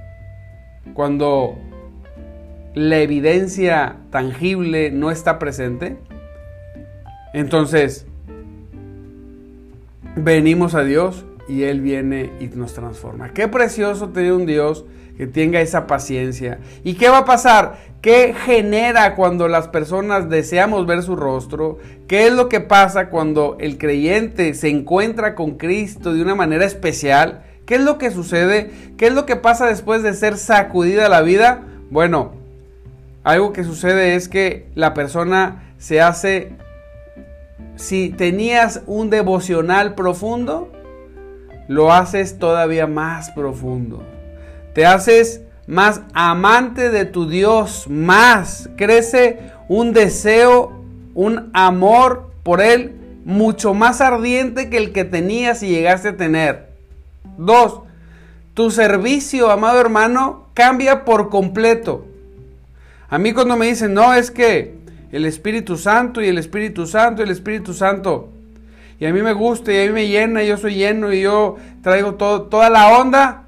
cuando 0.95 1.59
la 2.73 2.97
evidencia 2.97 3.97
tangible 4.09 4.89
no 4.89 5.11
está 5.11 5.37
presente. 5.37 5.97
Entonces, 7.35 8.07
venimos 10.15 10.73
a 10.73 10.83
Dios 10.83 11.23
y 11.47 11.63
Él 11.63 11.81
viene 11.81 12.31
y 12.39 12.47
nos 12.47 12.73
transforma. 12.73 13.29
Qué 13.29 13.47
precioso 13.47 14.09
tener 14.09 14.33
un 14.33 14.47
Dios 14.47 14.85
que 15.17 15.27
tenga 15.27 15.61
esa 15.61 15.87
paciencia. 15.87 16.59
¿Y 16.83 16.95
qué 16.95 17.09
va 17.09 17.19
a 17.19 17.25
pasar? 17.25 17.77
¿Qué 18.01 18.33
genera 18.33 19.15
cuando 19.15 19.47
las 19.47 19.67
personas 19.67 20.29
deseamos 20.29 20.85
ver 20.85 21.03
su 21.03 21.15
rostro? 21.15 21.77
¿Qué 22.07 22.27
es 22.27 22.33
lo 22.33 22.49
que 22.49 22.59
pasa 22.59 23.09
cuando 23.09 23.55
el 23.59 23.77
creyente 23.77 24.53
se 24.53 24.69
encuentra 24.69 25.35
con 25.35 25.57
Cristo 25.57 26.13
de 26.13 26.21
una 26.21 26.35
manera 26.35 26.65
especial? 26.65 27.43
¿Qué 27.65 27.75
es 27.75 27.81
lo 27.81 27.97
que 27.97 28.11
sucede? 28.11 28.71
¿Qué 28.97 29.07
es 29.07 29.13
lo 29.13 29.25
que 29.25 29.37
pasa 29.37 29.67
después 29.67 30.03
de 30.03 30.13
ser 30.13 30.37
sacudida 30.37 31.07
la 31.07 31.21
vida? 31.21 31.63
Bueno, 31.89 32.33
algo 33.23 33.53
que 33.53 33.63
sucede 33.63 34.15
es 34.15 34.27
que 34.27 34.67
la 34.75 34.93
persona 34.93 35.63
se 35.77 36.01
hace 36.01 36.57
si 37.75 38.09
tenías 38.09 38.81
un 38.85 39.09
devocional 39.09 39.95
profundo, 39.95 40.71
lo 41.67 41.93
haces 41.93 42.37
todavía 42.37 42.87
más 42.87 43.31
profundo. 43.31 44.03
Te 44.73 44.85
haces 44.85 45.41
más 45.67 46.01
amante 46.13 46.89
de 46.89 47.05
tu 47.05 47.27
Dios, 47.27 47.87
más. 47.87 48.69
Crece 48.75 49.51
un 49.67 49.93
deseo, 49.93 50.83
un 51.13 51.49
amor 51.53 52.31
por 52.43 52.61
Él 52.61 52.99
mucho 53.25 53.73
más 53.73 54.01
ardiente 54.01 54.69
que 54.69 54.77
el 54.77 54.91
que 54.91 55.05
tenías 55.05 55.63
y 55.63 55.69
llegaste 55.69 56.09
a 56.09 56.17
tener. 56.17 56.69
Dos, 57.37 57.81
tu 58.53 58.71
servicio, 58.71 59.49
amado 59.49 59.79
hermano, 59.79 60.47
cambia 60.53 61.05
por 61.05 61.29
completo. 61.29 62.05
A 63.09 63.17
mí 63.17 63.33
cuando 63.33 63.55
me 63.55 63.67
dicen, 63.67 63.93
no, 63.93 64.13
es 64.13 64.31
que 64.31 64.75
el 65.11 65.25
Espíritu 65.25 65.77
Santo 65.77 66.21
y 66.21 66.27
el 66.27 66.37
Espíritu 66.37 66.87
Santo 66.87 67.21
y 67.21 67.25
el 67.25 67.31
Espíritu 67.31 67.73
Santo. 67.73 68.29
Y 68.99 69.05
a 69.05 69.13
mí 69.13 69.21
me 69.21 69.33
gusta 69.33 69.71
y 69.71 69.81
a 69.81 69.85
mí 69.87 69.91
me 69.91 70.07
llena, 70.07 70.43
y 70.43 70.47
yo 70.47 70.57
soy 70.57 70.75
lleno 70.75 71.13
y 71.13 71.21
yo 71.21 71.57
traigo 71.81 72.15
toda 72.15 72.69
la 72.69 72.97
onda. 72.97 73.45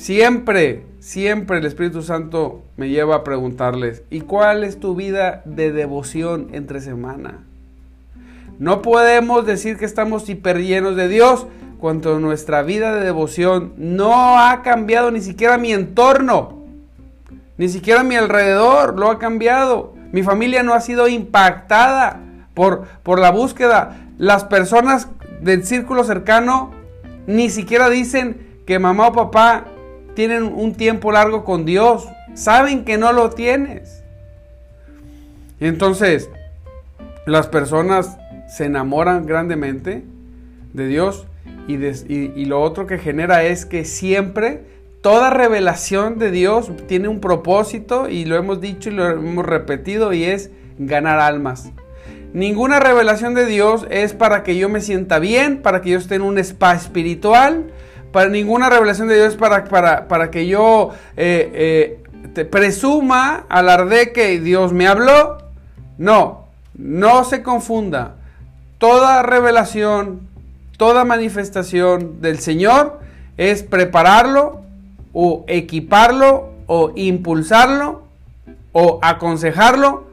Siempre, 0.00 0.86
siempre 0.98 1.58
el 1.58 1.66
Espíritu 1.66 2.00
Santo 2.00 2.62
me 2.78 2.88
lleva 2.88 3.16
a 3.16 3.22
preguntarles, 3.22 4.02
¿y 4.08 4.22
cuál 4.22 4.64
es 4.64 4.80
tu 4.80 4.94
vida 4.94 5.42
de 5.44 5.72
devoción 5.72 6.48
entre 6.52 6.80
semana? 6.80 7.40
No 8.58 8.80
podemos 8.80 9.44
decir 9.44 9.76
que 9.76 9.84
estamos 9.84 10.26
hiper 10.30 10.62
llenos 10.62 10.96
de 10.96 11.06
Dios 11.06 11.46
cuando 11.78 12.18
nuestra 12.18 12.62
vida 12.62 12.94
de 12.94 13.04
devoción 13.04 13.74
no 13.76 14.38
ha 14.38 14.62
cambiado 14.62 15.10
ni 15.10 15.20
siquiera 15.20 15.58
mi 15.58 15.70
entorno, 15.70 16.64
ni 17.58 17.68
siquiera 17.68 18.02
mi 18.02 18.16
alrededor 18.16 18.98
lo 18.98 19.10
ha 19.10 19.18
cambiado. 19.18 19.92
Mi 20.12 20.22
familia 20.22 20.62
no 20.62 20.72
ha 20.72 20.80
sido 20.80 21.08
impactada 21.08 22.20
por, 22.54 22.86
por 23.02 23.18
la 23.18 23.30
búsqueda. 23.32 23.98
Las 24.16 24.44
personas 24.44 25.08
del 25.42 25.66
círculo 25.66 26.04
cercano 26.04 26.70
ni 27.26 27.50
siquiera 27.50 27.90
dicen 27.90 28.62
que 28.64 28.78
mamá 28.78 29.08
o 29.08 29.12
papá 29.12 29.66
tienen 30.14 30.44
un 30.44 30.74
tiempo 30.74 31.12
largo 31.12 31.44
con 31.44 31.64
Dios. 31.64 32.06
Saben 32.34 32.84
que 32.84 32.98
no 32.98 33.12
lo 33.12 33.30
tienes. 33.30 34.02
entonces, 35.58 36.30
las 37.26 37.46
personas 37.48 38.16
se 38.48 38.64
enamoran 38.64 39.26
grandemente 39.26 40.02
de 40.72 40.86
Dios 40.86 41.26
y, 41.68 42.44
lo 42.46 42.60
otro 42.62 42.86
que 42.86 42.98
genera 42.98 43.44
es 43.44 43.66
que 43.66 43.84
siempre 43.84 44.64
Toda 45.00 45.30
revelación 45.30 46.18
de 46.18 46.30
Dios 46.30 46.70
tiene 46.86 47.08
un 47.08 47.20
propósito 47.20 48.10
y 48.10 48.26
lo 48.26 48.36
hemos 48.36 48.60
dicho 48.60 48.90
y 48.90 48.92
lo 48.92 49.08
hemos 49.08 49.46
repetido 49.46 50.12
y 50.12 50.24
es 50.24 50.50
ganar 50.78 51.20
almas. 51.20 51.70
Ninguna 52.34 52.80
revelación 52.80 53.34
de 53.34 53.46
Dios 53.46 53.86
es 53.88 54.12
para 54.12 54.42
que 54.42 54.58
yo 54.58 54.68
me 54.68 54.82
sienta 54.82 55.18
bien, 55.18 55.62
para 55.62 55.80
que 55.80 55.90
yo 55.90 55.98
esté 55.98 56.16
en 56.16 56.22
un 56.22 56.36
spa 56.36 56.74
espiritual. 56.74 57.70
Para 58.12 58.28
ninguna 58.28 58.68
revelación 58.68 59.08
de 59.08 59.16
Dios 59.16 59.36
para, 59.36 59.64
para, 59.64 60.08
para 60.08 60.30
que 60.30 60.46
yo 60.46 60.90
eh, 61.16 61.50
eh, 61.54 62.02
te 62.34 62.44
presuma, 62.44 63.44
alarde 63.48 64.12
que 64.12 64.40
Dios 64.40 64.72
me 64.72 64.86
habló. 64.86 65.38
No, 65.98 66.46
no 66.74 67.24
se 67.24 67.42
confunda. 67.42 68.16
toda 68.78 69.22
revelación, 69.22 70.20
toda 70.78 71.04
manifestación 71.04 72.20
del 72.22 72.38
Señor 72.38 73.00
es 73.36 73.62
prepararlo 73.62 74.62
o 75.12 75.44
equiparlo 75.48 76.50
o 76.66 76.92
impulsarlo 76.94 78.04
o 78.72 78.98
aconsejarlo 79.02 80.04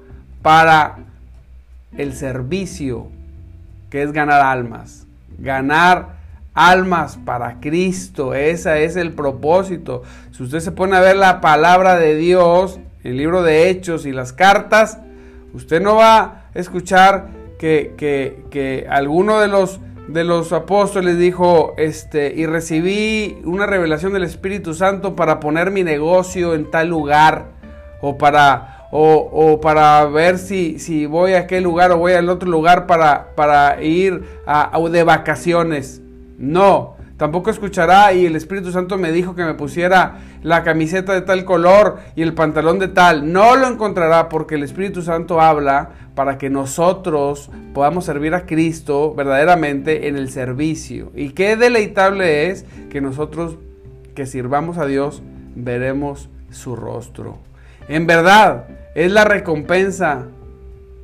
para 0.41 0.97
el 1.97 2.13
servicio, 2.13 3.07
que 3.89 4.03
es 4.03 4.11
ganar 4.11 4.41
almas. 4.41 5.05
Ganar 5.37 6.16
almas 6.57 7.17
para 7.23 7.59
Cristo. 7.59 8.33
Ese 8.33 8.83
es 8.83 8.95
el 8.95 9.13
propósito. 9.13 10.01
Si 10.31 10.43
usted 10.43 10.59
se 10.59 10.71
pone 10.71 10.97
a 10.97 10.99
ver 10.99 11.15
la 11.15 11.39
palabra 11.39 11.97
de 11.97 12.15
Dios, 12.15 12.79
el 13.03 13.15
libro 13.15 13.43
de 13.43 13.69
Hechos 13.69 14.05
y 14.05 14.11
las 14.11 14.33
cartas, 14.33 14.99
usted 15.53 15.81
no 15.81 15.95
va 15.95 16.17
a 16.17 16.45
escuchar 16.55 17.29
que, 17.59 17.93
que, 17.95 18.43
que 18.49 18.87
alguno 18.89 19.39
de 19.39 19.47
los, 19.47 19.79
de 20.07 20.23
los 20.23 20.51
apóstoles 20.51 21.17
dijo, 21.19 21.75
este, 21.77 22.33
y 22.35 22.47
recibí 22.47 23.39
una 23.45 23.67
revelación 23.67 24.13
del 24.13 24.23
Espíritu 24.23 24.73
Santo 24.73 25.15
para 25.15 25.39
poner 25.39 25.69
mi 25.69 25.83
negocio 25.83 26.55
en 26.55 26.71
tal 26.71 26.87
lugar, 26.87 27.57
o 28.01 28.17
para, 28.17 28.87
o, 28.91 29.59
para 29.61 30.05
ver 30.05 30.39
si, 30.39 30.79
si, 30.79 31.05
voy 31.05 31.33
a 31.33 31.41
aquel 31.41 31.63
lugar 31.63 31.91
o 31.91 31.97
voy 31.97 32.13
al 32.13 32.29
otro 32.29 32.49
lugar 32.49 32.87
para, 32.87 33.35
para 33.35 33.81
ir 33.81 34.23
a, 34.45 34.77
de 34.89 35.03
vacaciones. 35.03 36.01
No, 36.37 36.95
tampoco 37.17 37.49
escuchará 37.49 38.13
y 38.13 38.25
el 38.25 38.35
Espíritu 38.35 38.71
Santo 38.71 38.97
me 38.97 39.11
dijo 39.11 39.35
que 39.35 39.43
me 39.43 39.55
pusiera 39.55 40.19
la 40.43 40.63
camiseta 40.63 41.13
de 41.13 41.21
tal 41.21 41.45
color 41.45 41.97
y 42.15 42.21
el 42.21 42.33
pantalón 42.33 42.77
de 42.77 42.87
tal. 42.87 43.31
No 43.31 43.55
lo 43.55 43.67
encontrará 43.67 44.29
porque 44.29 44.55
el 44.55 44.63
Espíritu 44.63 45.01
Santo 45.01 45.41
habla 45.41 45.89
para 46.15 46.37
que 46.37 46.49
nosotros 46.49 47.49
podamos 47.73 48.05
servir 48.05 48.35
a 48.35 48.45
Cristo 48.45 49.13
verdaderamente 49.15 50.07
en 50.07 50.15
el 50.15 50.29
servicio. 50.29 51.11
Y 51.15 51.29
qué 51.29 51.57
deleitable 51.57 52.49
es 52.49 52.65
que 52.89 53.01
nosotros 53.01 53.57
que 54.13 54.25
sirvamos 54.25 54.77
a 54.77 54.85
Dios 54.85 55.21
veremos 55.55 56.29
su 56.49 56.75
rostro. 56.75 57.39
En 57.87 58.07
verdad, 58.07 58.65
es 58.95 59.11
la 59.11 59.25
recompensa 59.25 60.25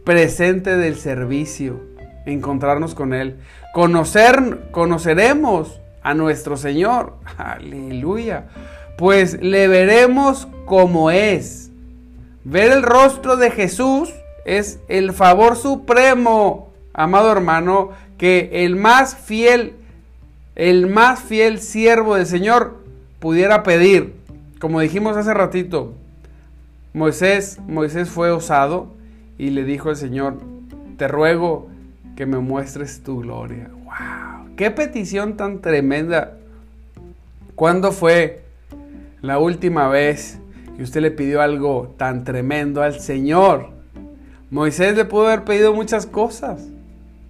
presente 0.04 0.75
del 0.75 0.96
servicio, 0.96 1.80
encontrarnos 2.25 2.96
con 2.96 3.13
Él. 3.13 3.38
Conocer, 3.74 4.68
conoceremos 4.72 5.80
a 6.01 6.13
nuestro 6.13 6.58
Señor. 6.58 7.13
Aleluya. 7.38 8.46
Pues 8.98 9.42
le 9.42 9.68
veremos 9.68 10.48
como 10.65 11.12
es. 11.12 11.72
Ver 12.44 12.72
el 12.72 12.84
rostro 12.84 13.38
de 13.38 13.51
Jesús 13.51 14.13
es 14.46 14.80
el 14.89 15.13
favor 15.13 15.56
supremo, 15.56 16.74
amado 16.94 17.32
hermano, 17.32 17.92
que 18.18 18.65
el 18.65 18.75
más 18.75 19.15
fiel, 19.15 19.74
el 20.56 20.88
más 20.88 21.22
fiel 21.22 21.60
siervo 21.60 22.15
del 22.15 22.25
Señor 22.25 22.77
pudiera 23.20 23.63
pedir. 23.63 24.13
Como 24.60 24.82
dijimos 24.82 25.18
hace 25.18 25.34
ratito, 25.34 25.94
Moisés, 26.94 27.60
Moisés 27.68 28.10
fue 28.10 28.32
osado 28.32 28.88
y 29.38 29.50
le 29.50 29.63
dijo 29.63 29.89
al 29.89 29.96
Señor, 29.96 30.38
te 30.98 31.08
ruego 31.08 31.70
que 32.15 32.25
me 32.25 32.39
muestres 32.39 33.01
tu 33.03 33.22
gloria. 33.22 33.70
¡Wow! 33.84 34.55
¡Qué 34.55 34.72
petición 34.72 35.36
tan 35.38 35.62
tremenda! 35.62 36.34
¿Cuándo 37.55 37.91
fue 37.91 38.43
la 39.22 39.39
última 39.39 39.88
vez 39.88 40.39
que 40.75 40.84
usted 40.84 41.01
le 41.01 41.12
pidió 41.12 41.41
algo 41.41 41.93
tan 41.98 42.24
tremendo 42.24 42.82
al 42.82 43.00
Señor? 43.00 43.70
Moisés 44.50 44.96
le 44.96 45.05
pudo 45.05 45.27
haber 45.27 45.43
pedido 45.43 45.74
muchas 45.74 46.05
cosas. 46.05 46.67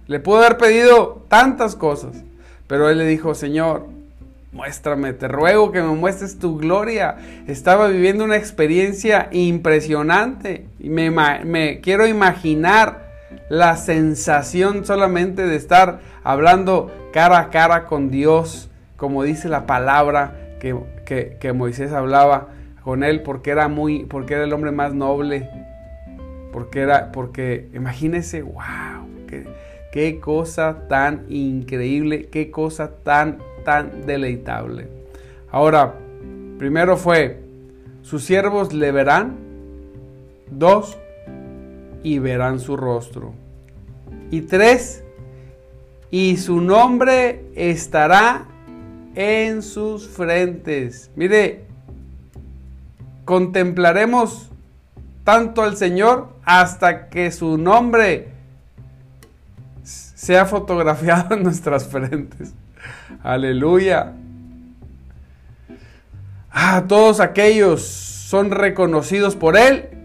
Le 0.06 0.20
pudo 0.20 0.38
haber 0.38 0.58
pedido 0.58 1.24
tantas 1.28 1.74
cosas. 1.74 2.22
Pero 2.66 2.88
él 2.88 2.98
le 2.98 3.06
dijo, 3.06 3.34
Señor, 3.34 3.86
muéstrame, 4.52 5.12
te 5.12 5.28
ruego 5.28 5.72
que 5.72 5.82
me 5.82 5.94
muestres 5.94 6.38
tu 6.38 6.58
gloria. 6.58 7.16
Estaba 7.46 7.88
viviendo 7.88 8.24
una 8.24 8.36
experiencia 8.36 9.28
impresionante 9.32 10.66
y 10.78 10.88
me, 10.88 11.80
quiero 11.82 12.06
imaginar 12.06 13.03
la 13.48 13.76
sensación 13.76 14.84
solamente 14.84 15.46
de 15.46 15.56
estar 15.56 16.00
hablando 16.22 16.90
cara 17.12 17.38
a 17.38 17.50
cara 17.50 17.86
con 17.86 18.10
Dios, 18.10 18.70
como 18.96 19.22
dice 19.22 19.48
la 19.48 19.66
palabra 19.66 20.36
que, 20.60 21.36
que, 21.38 21.52
Moisés 21.52 21.92
hablaba 21.92 22.48
con 22.82 23.04
él, 23.04 23.22
porque 23.22 23.50
era 23.50 23.68
muy, 23.68 24.04
porque 24.04 24.34
era 24.34 24.44
el 24.44 24.52
hombre 24.52 24.72
más 24.72 24.94
noble, 24.94 25.48
porque 26.52 26.80
era, 26.80 27.12
porque 27.12 27.68
imagínese, 27.74 28.42
wow, 28.42 29.08
qué, 29.26 29.46
qué 29.92 30.20
cosa 30.20 30.88
tan 30.88 31.24
increíble, 31.28 32.28
qué 32.30 32.50
cosa 32.50 32.90
tan 33.02 33.38
tan 33.64 34.06
deleitable. 34.06 34.86
Ahora, 35.50 35.94
primero 36.58 36.96
fue, 36.96 37.40
sus 38.02 38.22
siervos 38.22 38.72
le 38.72 38.92
verán. 38.92 39.36
Dos, 40.50 40.96
y 42.04 42.20
verán 42.20 42.60
su 42.60 42.76
rostro. 42.76 43.32
Y 44.30 44.42
tres, 44.42 45.02
y 46.10 46.36
su 46.36 46.60
nombre 46.60 47.46
estará 47.56 48.46
en 49.16 49.62
sus 49.62 50.06
frentes. 50.06 51.10
Mire, 51.16 51.64
contemplaremos 53.24 54.50
tanto 55.24 55.62
al 55.62 55.76
Señor 55.76 56.36
hasta 56.44 57.08
que 57.08 57.32
su 57.32 57.56
nombre 57.58 58.28
sea 59.82 60.44
fotografiado 60.44 61.34
en 61.34 61.42
nuestras 61.42 61.86
frentes. 61.88 62.52
Aleluya. 63.22 64.12
Ah, 66.50 66.84
todos 66.86 67.20
aquellos 67.20 67.82
son 67.82 68.50
reconocidos 68.50 69.36
por 69.36 69.56
Él 69.56 70.03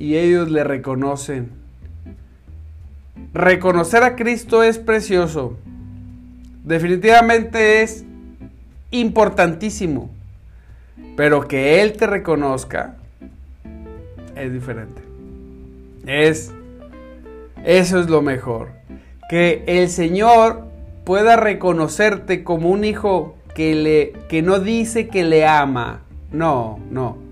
y 0.00 0.16
ellos 0.16 0.50
le 0.50 0.64
reconocen. 0.64 1.50
Reconocer 3.32 4.02
a 4.02 4.16
Cristo 4.16 4.64
es 4.64 4.78
precioso. 4.78 5.56
Definitivamente 6.64 7.82
es 7.82 8.04
importantísimo. 8.90 10.10
Pero 11.16 11.46
que 11.46 11.82
Él 11.82 11.92
te 11.92 12.06
reconozca 12.06 12.96
es 14.34 14.52
diferente. 14.52 15.02
Es, 16.06 16.50
eso 17.64 18.00
es 18.00 18.08
lo 18.08 18.22
mejor. 18.22 18.70
Que 19.28 19.64
el 19.66 19.90
Señor 19.90 20.64
pueda 21.04 21.36
reconocerte 21.36 22.42
como 22.42 22.70
un 22.70 22.84
hijo 22.84 23.36
que, 23.54 23.74
le, 23.74 24.12
que 24.28 24.40
no 24.40 24.60
dice 24.60 25.08
que 25.08 25.24
le 25.24 25.46
ama. 25.46 26.00
No, 26.32 26.80
no. 26.90 27.29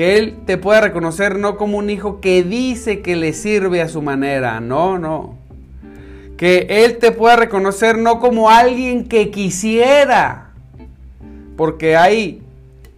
Que 0.00 0.16
Él 0.16 0.38
te 0.46 0.56
pueda 0.56 0.80
reconocer 0.80 1.38
no 1.38 1.58
como 1.58 1.76
un 1.76 1.90
hijo 1.90 2.22
que 2.22 2.42
dice 2.42 3.02
que 3.02 3.16
le 3.16 3.34
sirve 3.34 3.82
a 3.82 3.88
su 3.88 4.00
manera. 4.00 4.58
No, 4.58 4.98
no. 4.98 5.34
Que 6.38 6.66
Él 6.70 6.96
te 6.96 7.12
pueda 7.12 7.36
reconocer 7.36 7.98
no 7.98 8.18
como 8.18 8.48
alguien 8.48 9.06
que 9.06 9.30
quisiera. 9.30 10.52
Porque 11.54 11.98
hay, 11.98 12.40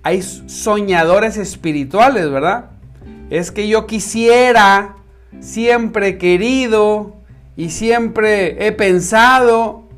hay 0.05 0.23
soñadores 0.23 1.39
espirituales, 1.39 2.31
¿verdad? 2.31 2.67
Es 3.31 3.51
que 3.51 3.67
yo 3.67 3.89
quisiera, 3.89 4.95
siempre 5.41 6.07
he 6.07 6.19
querido 6.19 7.17
y 7.57 7.71
siempre 7.71 8.65
he 8.65 8.71
pensado 8.71 9.89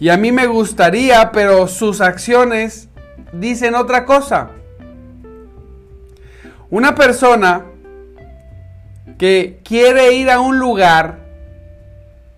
y 0.00 0.08
a 0.08 0.16
mí 0.16 0.32
me 0.32 0.46
gustaría, 0.46 1.30
pero 1.30 1.68
sus 1.68 2.00
acciones 2.00 2.88
dicen 3.34 3.74
otra 3.74 4.06
cosa. 4.06 4.48
Una 6.70 6.94
persona 6.94 7.64
que 9.18 9.60
quiere 9.64 10.14
ir 10.14 10.30
a 10.30 10.40
un 10.40 10.58
lugar 10.58 11.18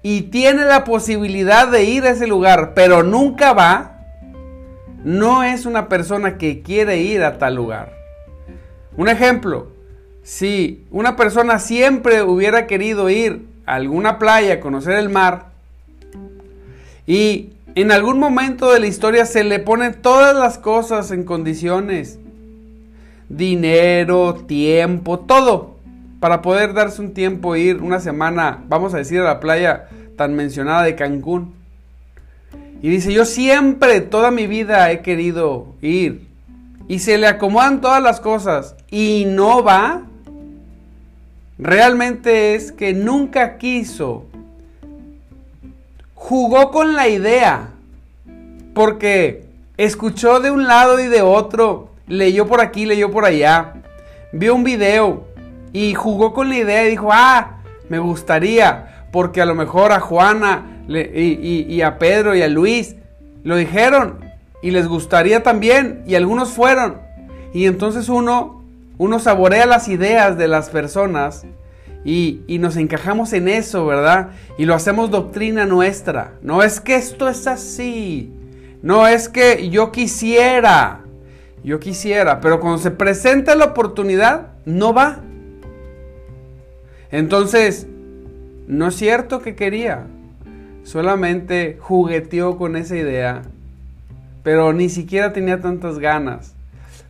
y 0.03 0.23
tiene 0.23 0.65
la 0.65 0.85
posibilidad 0.85 1.69
de 1.69 1.85
ir 1.85 2.05
a 2.05 2.11
ese 2.11 2.27
lugar, 2.27 2.75
pero 2.75 3.03
nunca 3.03 3.53
va, 3.53 3.99
no 5.05 5.43
es 5.43 5.67
una 5.67 5.89
persona 5.89 6.39
que 6.39 6.63
quiere 6.63 6.99
ir 6.99 7.23
a 7.23 7.39
tal 7.39 7.55
lugar. 7.55 7.93
Un 8.97 9.09
ejemplo, 9.09 9.69
si 10.23 10.85
una 10.91 11.17
persona 11.17 11.59
siempre 11.59 12.23
hubiera 12.23 12.67
querido 12.67 13.11
ir 13.11 13.47
a 13.67 13.75
alguna 13.75 14.19
playa, 14.19 14.61
conocer 14.61 14.97
el 14.97 15.09
mar, 15.09 15.47
y 17.07 17.53
en 17.77 17.93
algún 17.93 18.19
momento 18.19 18.73
de 18.73 18.81
la 18.81 18.87
historia 18.87 19.27
se 19.27 19.45
le 19.45 19.61
ponen 19.61 19.95
todas 20.01 20.35
las 20.35 20.59
cosas 20.59 21.11
en 21.11 21.25
condiciones. 21.25 22.19
Dinero, 23.29 24.35
tiempo, 24.47 25.21
todo. 25.21 25.77
Para 26.21 26.43
poder 26.43 26.73
darse 26.73 27.03
un 27.03 27.15
tiempo, 27.15 27.57
ir 27.57 27.83
una 27.83 28.01
semana, 28.01 28.65
vamos 28.69 28.95
a 28.95 28.99
decir, 28.99 29.21
a 29.21 29.25
la 29.25 29.41
playa 29.41 29.89
tan 30.17 30.35
mencionada 30.35 30.83
de 30.83 30.95
Cancún. 30.95 31.55
Y 32.83 32.89
dice, 32.89 33.13
yo 33.13 33.25
siempre, 33.25 34.01
toda 34.01 34.31
mi 34.31 34.47
vida 34.47 34.91
he 34.91 35.03
querido 35.03 35.75
ir. 35.83 36.27
Y 36.89 37.01
se 37.01 37.19
le 37.19 37.27
acomodan 37.27 37.81
todas 37.81 38.03
las 38.03 38.21
cosas 38.21 38.77
y 38.91 39.25
no 39.27 39.63
va. 39.63 40.03
Realmente 41.59 42.55
es 42.55 42.71
que 42.71 42.93
nunca 42.93 43.59
quiso 43.59 44.27
jugó 46.27 46.73
con 46.73 46.95
la 46.95 47.07
idea, 47.09 47.69
porque 48.75 49.45
escuchó 49.77 50.41
de 50.41 50.51
un 50.51 50.67
lado 50.67 50.99
y 50.99 51.07
de 51.07 51.23
otro, 51.23 51.91
leyó 52.07 52.47
por 52.47 52.61
aquí, 52.61 52.87
leyó 52.87 53.11
por 53.11 53.25
allá, 53.25 53.75
vio 54.33 54.55
un 54.55 54.65
video 54.65 55.27
y 55.73 55.95
jugó 55.95 56.33
con 56.33 56.49
la 56.49 56.57
idea 56.57 56.87
y 56.87 56.91
dijo, 56.91 57.09
ah, 57.13 57.59
me 57.89 57.99
gustaría, 57.99 59.07
porque 59.13 59.41
a 59.41 59.47
lo 59.47 59.55
mejor 59.55 59.93
a 59.93 60.01
Juana 60.01 60.83
y, 60.89 61.81
a 61.83 61.99
Pedro 61.99 62.35
y 62.35 62.43
a 62.43 62.49
Luis 62.49 62.97
lo 63.45 63.57
dijeron 63.57 64.25
y 64.63 64.71
les 64.71 64.89
gustaría 64.89 65.43
también 65.43 66.03
y 66.07 66.15
algunos 66.15 66.51
fueron. 66.51 66.99
Y 67.53 67.67
entonces 67.67 68.09
uno, 68.09 68.65
uno 68.99 69.19
saborea 69.19 69.67
las 69.67 69.89
ideas 69.89 70.37
de 70.37 70.49
las 70.49 70.71
personas 70.71 71.45
y, 72.05 72.43
y, 72.47 72.59
nos 72.59 72.77
encajamos 72.77 73.33
en 73.33 73.49
eso, 73.49 73.85
¿verdad? 73.85 74.31
Y 74.59 74.65
lo 74.65 74.75
hacemos 74.75 75.11
doctrina 75.11 75.67
nuestra. 75.67 76.35
No 76.41 76.63
es 76.63 76.81
que 76.81 76.95
esto 76.95 77.29
es 77.29 77.49
así. 77.49 78.33
No 78.83 79.09
es 79.09 79.29
que 79.29 79.71
yo 79.71 79.91
quisiera. 79.91 81.06
Yo 81.67 81.79
quisiera. 81.79 82.41
Pero 82.41 82.61
cuando 82.61 82.79
se 82.79 82.91
presenta 82.91 83.55
la 83.55 83.67
oportunidad, 83.67 84.55
no 84.65 84.95
va. 84.95 85.21
Entonces, 87.11 87.87
no 88.67 88.89
es 88.89 88.95
cierto 88.95 89.43
que 89.43 89.55
quería. 89.55 90.07
Solamente 90.83 91.77
jugueteó 91.79 92.57
con 92.57 92.77
esa 92.77 92.97
idea. 92.97 93.43
Pero 94.43 94.73
ni 94.73 94.89
siquiera 94.89 95.35
tenía 95.35 95.61
tantas 95.61 95.99
ganas. 95.99 96.55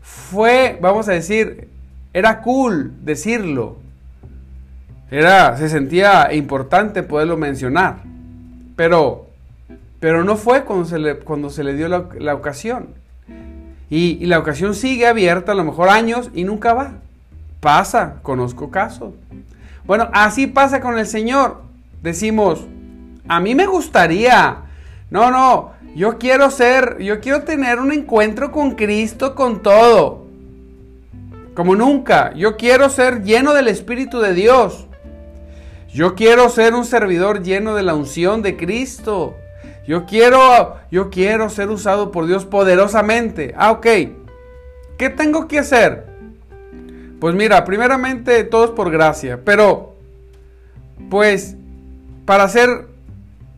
Fue, 0.03 0.77
vamos 0.81 1.09
a 1.09 1.12
decir, 1.12 1.69
era 2.12 2.40
cool 2.40 2.92
decirlo 3.05 3.87
era, 5.11 5.57
se 5.57 5.69
sentía 5.69 6.33
importante 6.33 7.03
poderlo 7.03 7.37
mencionar. 7.37 7.99
Pero, 8.75 9.27
pero 10.01 10.25
no 10.25 10.37
fue 10.37 10.64
cuando 10.64 10.85
se 10.85 10.99
le, 10.99 11.19
cuando 11.19 11.51
se 11.51 11.62
le 11.62 11.75
dio 11.75 11.88
la, 11.88 12.35
ocasión. 12.35 12.88
Y, 13.88 14.27
la 14.27 14.38
ocasión 14.38 14.75
sigue 14.75 15.07
abierta 15.07 15.53
a 15.53 15.55
lo 15.55 15.64
mejor 15.64 15.88
años 15.88 16.31
y 16.35 16.44
nunca 16.44 16.75
va. 16.75 16.94
Pasa, 17.61 18.16
conozco 18.22 18.70
casos. 18.70 19.14
Bueno, 19.85 20.09
así 20.12 20.46
pasa 20.46 20.81
con 20.81 20.99
el 20.99 21.07
Señor. 21.07 21.62
Decimos, 22.03 22.66
a 23.29 23.40
mí 23.40 23.55
me 23.55 23.66
gustaría. 23.66 24.59
No, 25.11 25.31
no, 25.31 25.72
yo 25.94 26.18
quiero 26.18 26.51
ser, 26.51 26.99
yo 26.99 27.20
quiero 27.20 27.42
tener 27.44 27.79
un 27.79 27.92
encuentro 27.92 28.51
con 28.51 28.72
Cristo 28.72 29.35
con 29.35 29.62
todo. 29.62 30.27
Como 31.55 31.75
nunca. 31.77 32.35
Yo 32.35 32.57
quiero 32.57 32.90
ser 32.90 33.22
lleno 33.22 33.55
del 33.55 33.68
Espíritu 33.68 34.20
de 34.20 34.35
Dios. 34.35 34.87
Yo 35.92 36.14
quiero 36.14 36.51
ser 36.51 36.75
un 36.75 36.85
servidor 36.85 37.42
lleno 37.42 37.75
de 37.75 37.83
la 37.83 37.94
unción 37.94 38.42
de 38.42 38.57
Cristo. 38.57 39.37
Yo 39.87 40.05
quiero, 40.05 40.77
yo 40.90 41.11
quiero 41.11 41.49
ser 41.49 41.70
usado 41.70 42.11
por 42.11 42.27
Dios 42.27 42.44
poderosamente. 42.44 43.55
Ah, 43.57 43.70
ok. 43.70 43.87
¿Qué 44.99 45.11
tengo 45.11 45.46
que 45.46 45.61
hacer? 45.61 46.07
Pues 47.20 47.35
mira, 47.35 47.64
primeramente 47.64 48.44
todo 48.44 48.64
es 48.64 48.70
por 48.70 48.90
gracia, 48.90 49.40
pero 49.44 49.94
pues 51.09 51.57
para 52.25 52.49
ser 52.49 52.88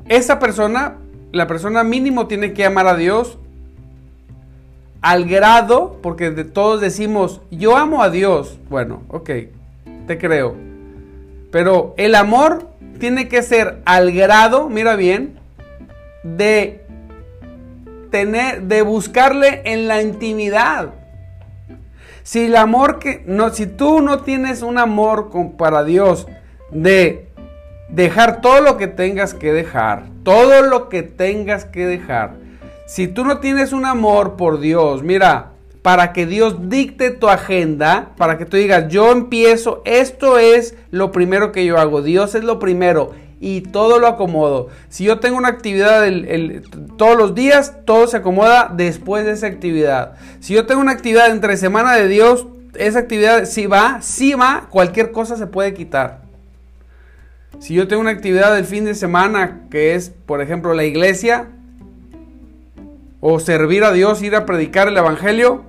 esa 0.09 0.39
persona, 0.39 0.97
la 1.33 1.47
persona 1.47 1.83
mínimo 1.83 2.27
tiene 2.27 2.53
que 2.53 2.65
amar 2.65 2.87
a 2.87 2.97
Dios 2.97 3.39
al 5.01 5.27
grado, 5.27 5.99
porque 6.03 6.31
de 6.31 6.45
todos 6.45 6.81
decimos, 6.81 7.41
yo 7.51 7.77
amo 7.77 8.03
a 8.03 8.11
Dios. 8.11 8.59
Bueno, 8.69 9.03
ok, 9.09 9.31
te 10.07 10.19
creo. 10.19 10.57
Pero 11.51 11.95
el 11.97 12.15
amor 12.15 12.69
tiene 12.99 13.29
que 13.29 13.43
ser 13.43 13.81
al 13.85 14.13
grado, 14.13 14.69
mira 14.69 14.97
bien, 14.97 15.39
de 16.37 16.85
tener, 18.11 18.63
de 18.63 18.83
buscarle 18.83 19.63
en 19.65 19.89
la 19.89 20.03
intimidad. 20.03 20.95
Si 22.23 22.45
el 22.47 22.57
amor 22.57 22.99
que, 22.99 23.23
no, 23.27 23.51
si 23.51 23.67
tú 23.67 24.01
no 24.01 24.21
tienes 24.21 24.63
un 24.63 24.79
amor 24.79 25.31
para 25.57 25.85
Dios 25.85 26.27
de 26.71 27.29
dejar 27.89 28.41
todo 28.41 28.61
lo 28.61 28.77
que 28.77 28.87
tengas 28.87 29.33
que 29.33 29.53
dejar, 29.53 30.05
todo 30.25 30.63
lo 30.63 30.89
que 30.89 31.03
tengas 31.03 31.65
que 31.65 31.87
dejar, 31.87 32.35
si 32.87 33.09
tú 33.09 33.25
no 33.25 33.39
tienes 33.39 33.73
un 33.73 33.87
amor 33.87 34.37
por 34.37 34.61
Dios, 34.61 35.03
mira, 35.03 35.53
para 35.83 36.13
que 36.13 36.27
Dios 36.27 36.69
dicte 36.69 37.11
tu 37.11 37.29
agenda, 37.29 38.11
para 38.17 38.37
que 38.37 38.45
tú 38.45 38.57
digas, 38.57 38.89
yo 38.89 39.11
empiezo, 39.11 39.81
esto 39.87 40.39
es 40.39 40.75
lo 40.91 41.13
primero 41.13 41.51
que 41.51 41.65
yo 41.65 41.79
hago, 41.79 42.03
Dios 42.03 42.35
es 42.35 42.45
lo 42.45 42.59
primero 42.59 43.13
y 43.41 43.61
todo 43.61 43.99
lo 43.99 44.07
acomodo. 44.07 44.69
Si 44.89 45.05
yo 45.05 45.21
tengo 45.21 45.37
una 45.37 45.49
actividad 45.49 46.05
todos 46.97 47.17
los 47.17 47.35
días, 47.35 47.75
todo 47.85 48.07
se 48.07 48.17
acomoda 48.17 48.73
después 48.75 49.25
de 49.25 49.33
esa 49.33 49.47
actividad. 49.47 50.15
Si 50.41 50.55
yo 50.55 50.67
tengo 50.67 50.81
una 50.81 50.93
actividad 50.93 51.31
entre 51.31 51.57
semana 51.57 51.95
de 51.95 52.09
Dios, 52.09 52.47
esa 52.75 52.99
actividad 53.01 53.45
si 53.45 53.67
va, 53.67 54.03
si 54.03 54.35
va, 54.35 54.69
cualquier 54.71 55.13
cosa 55.13 55.37
se 55.37 55.47
puede 55.47 55.75
quitar. 55.75 56.23
Si 57.61 57.75
yo 57.75 57.89
tengo 57.89 58.01
una 58.01 58.11
actividad 58.11 58.55
del 58.55 58.65
fin 58.65 58.85
de 58.85 58.95
semana, 58.95 59.63
que 59.71 59.95
es, 59.95 60.11
por 60.11 60.41
ejemplo, 60.41 60.75
la 60.75 60.85
iglesia, 60.85 61.49
o 63.21 63.41
servir 63.41 63.83
a 63.83 63.93
Dios, 63.93 64.23
ir 64.23 64.37
a 64.37 64.47
predicar 64.47 64.89
el 64.89 64.97
Evangelio, 64.97 65.65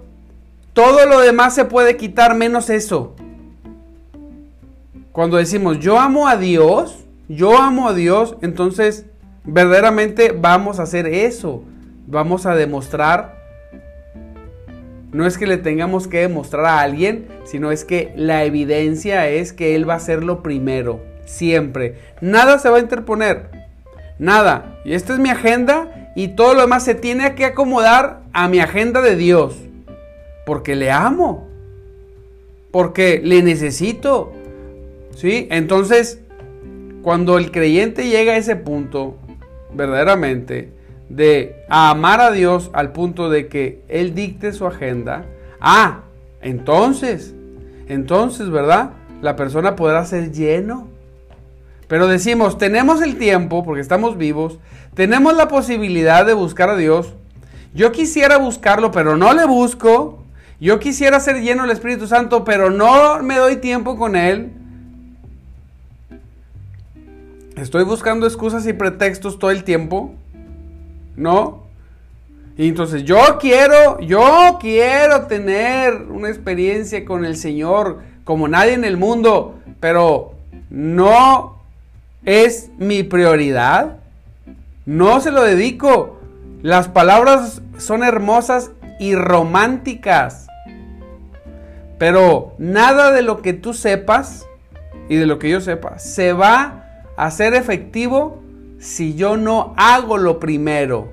todo 0.74 1.06
lo 1.08 1.20
demás 1.20 1.56
se 1.56 1.66
puede 1.66 1.98
quitar 1.98 2.36
menos 2.36 2.70
eso. 2.70 3.16
Cuando 5.12 5.38
decimos 5.38 5.80
yo 5.80 6.00
amo 6.00 6.28
a 6.28 6.38
Dios, 6.38 7.06
yo 7.30 7.58
amo 7.58 7.88
a 7.88 7.94
Dios, 7.94 8.36
entonces 8.42 9.06
verdaderamente 9.46 10.36
vamos 10.38 10.80
a 10.80 10.84
hacer 10.84 11.08
eso. 11.08 11.64
Vamos 12.08 12.46
a 12.46 12.56
demostrar. 12.56 13.38
No 15.12 15.26
es 15.26 15.38
que 15.38 15.48
le 15.48 15.58
tengamos 15.58 16.08
que 16.08 16.22
demostrar 16.22 16.66
a 16.66 16.82
alguien, 16.82 17.28
sino 17.46 17.72
es 17.72 17.86
que 17.86 18.12
la 18.16 18.44
evidencia 18.44 19.30
es 19.30 19.54
que 19.54 19.76
Él 19.76 19.88
va 19.88 19.96
a 19.96 20.00
ser 20.00 20.24
lo 20.24 20.44
primero, 20.44 21.02
siempre. 21.26 21.96
Nada 22.20 22.60
se 22.60 22.70
va 22.70 22.78
a 22.78 22.82
interponer. 22.82 23.50
Nada. 24.18 24.80
Y 24.84 24.94
esta 24.94 25.14
es 25.14 25.20
mi 25.20 25.30
agenda 25.30 26.12
y 26.16 26.30
todo 26.30 26.56
lo 26.56 26.62
demás 26.62 26.84
se 26.84 26.96
tiene 26.96 27.36
que 27.36 27.46
acomodar 27.46 28.24
a 28.34 28.48
mi 28.50 28.60
agenda 28.60 29.02
de 29.02 29.16
Dios 29.16 29.56
porque 30.50 30.76
le 30.76 30.90
amo, 30.90 31.48
porque 32.72 33.22
le 33.24 33.44
necesito. 33.44 34.34
¿Sí? 35.16 35.48
Entonces, 35.52 36.22
cuando 37.10 37.40
el 37.40 37.50
creyente 37.50 38.08
llega 38.08 38.34
a 38.34 38.38
ese 38.38 38.56
punto, 38.56 39.18
verdaderamente, 39.74 40.72
de 41.10 41.66
amar 41.68 42.22
a 42.22 42.30
Dios 42.30 42.70
al 42.72 42.92
punto 42.92 43.32
de 43.32 43.48
que 43.48 43.82
Él 43.88 44.14
dicte 44.14 44.54
su 44.54 44.68
agenda, 44.68 45.26
ah, 45.60 46.02
entonces, 46.40 47.34
entonces, 47.88 48.52
¿verdad? 48.52 48.92
La 49.24 49.36
persona 49.36 49.76
podrá 49.76 50.06
ser 50.06 50.32
lleno. 50.32 50.88
Pero 51.88 52.08
decimos, 52.08 52.60
tenemos 52.60 53.02
el 53.02 53.18
tiempo, 53.18 53.66
porque 53.66 53.82
estamos 53.82 54.16
vivos, 54.16 54.60
tenemos 54.94 55.36
la 55.36 55.48
posibilidad 55.48 56.28
de 56.28 56.34
buscar 56.34 56.70
a 56.70 56.78
Dios. 56.78 57.16
Yo 57.74 57.92
quisiera 57.92 58.38
buscarlo, 58.38 58.92
pero 58.92 59.18
no 59.18 59.34
le 59.34 59.48
busco. 59.48 60.26
Yo 60.60 60.80
quisiera 60.80 61.20
ser 61.20 61.42
lleno 61.42 61.64
del 61.64 61.72
Espíritu 61.72 62.06
Santo, 62.06 62.44
pero 62.44 62.70
no 62.70 63.24
me 63.24 63.38
doy 63.38 63.56
tiempo 63.56 63.98
con 63.98 64.16
Él. 64.16 64.59
Estoy 67.62 67.84
buscando 67.84 68.26
excusas 68.26 68.66
y 68.68 68.74
pretextos 68.74 69.38
todo 69.38 69.52
el 69.52 69.66
tiempo. 69.66 70.16
¿No? 71.16 71.64
Y 72.58 72.70
entonces 72.70 73.04
yo 73.04 73.38
quiero, 73.40 74.00
yo 74.00 74.58
quiero 74.62 75.28
tener 75.28 75.94
una 76.10 76.30
experiencia 76.30 77.04
con 77.04 77.26
el 77.26 77.36
Señor 77.36 78.00
como 78.24 78.48
nadie 78.48 78.74
en 78.74 78.86
el 78.86 78.96
mundo, 78.96 79.60
pero 79.80 80.34
no 80.70 81.58
es 82.26 82.70
mi 82.78 83.04
prioridad. 83.04 83.98
No 84.86 85.20
se 85.20 85.32
lo 85.32 85.44
dedico. 85.44 86.20
Las 86.62 86.88
palabras 86.88 87.62
son 87.78 88.04
hermosas 88.04 88.72
y 89.00 89.16
románticas. 89.16 90.48
Pero 91.98 92.56
nada 92.58 93.12
de 93.12 93.22
lo 93.22 93.42
que 93.42 93.54
tú 93.54 93.74
sepas 93.74 94.46
y 95.10 95.16
de 95.16 95.26
lo 95.26 95.40
que 95.40 95.50
yo 95.50 95.60
sepa 95.60 96.00
se 96.00 96.34
va 96.34 96.89
a 97.20 97.26
hacer 97.26 97.54
efectivo 97.54 98.42
si 98.80 99.14
yo 99.14 99.36
no 99.36 99.74
hago 99.76 100.18
lo 100.18 100.40
primero, 100.40 101.12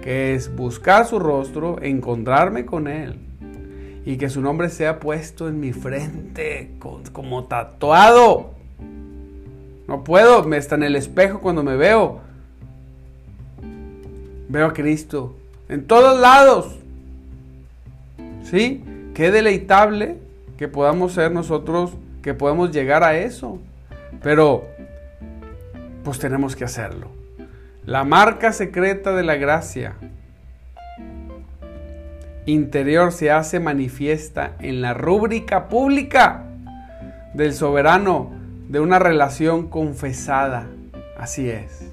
que 0.00 0.34
es 0.34 0.56
buscar 0.56 1.06
su 1.06 1.18
rostro, 1.18 1.76
encontrarme 1.82 2.64
con 2.64 2.88
Él 2.88 3.18
y 4.06 4.16
que 4.16 4.30
su 4.30 4.40
nombre 4.40 4.70
sea 4.70 4.98
puesto 4.98 5.48
en 5.48 5.60
mi 5.60 5.74
frente 5.74 6.70
como 7.12 7.44
tatuado. 7.44 8.54
No 9.86 10.04
puedo, 10.04 10.42
me 10.44 10.56
está 10.56 10.76
en 10.76 10.84
el 10.84 10.96
espejo 10.96 11.40
cuando 11.40 11.62
me 11.62 11.76
veo. 11.76 12.20
Veo 14.48 14.66
a 14.68 14.72
Cristo 14.72 15.36
en 15.68 15.86
todos 15.86 16.18
lados. 16.18 16.78
¿Sí? 18.42 18.82
Qué 19.12 19.30
deleitable 19.30 20.16
que 20.56 20.66
podamos 20.66 21.12
ser 21.12 21.30
nosotros, 21.30 21.92
que 22.22 22.32
podemos 22.32 22.70
llegar 22.72 23.04
a 23.04 23.18
eso. 23.18 23.58
Pero, 24.22 24.64
pues 26.04 26.18
tenemos 26.18 26.56
que 26.56 26.64
hacerlo. 26.64 27.08
La 27.84 28.04
marca 28.04 28.52
secreta 28.52 29.12
de 29.12 29.22
la 29.22 29.36
gracia 29.36 29.94
interior 32.46 33.12
se 33.12 33.30
hace 33.30 33.60
manifiesta 33.60 34.56
en 34.60 34.82
la 34.82 34.94
rúbrica 34.94 35.68
pública 35.68 36.44
del 37.34 37.54
soberano 37.54 38.30
de 38.68 38.80
una 38.80 38.98
relación 38.98 39.68
confesada. 39.68 40.68
Así 41.18 41.48
es. 41.48 41.92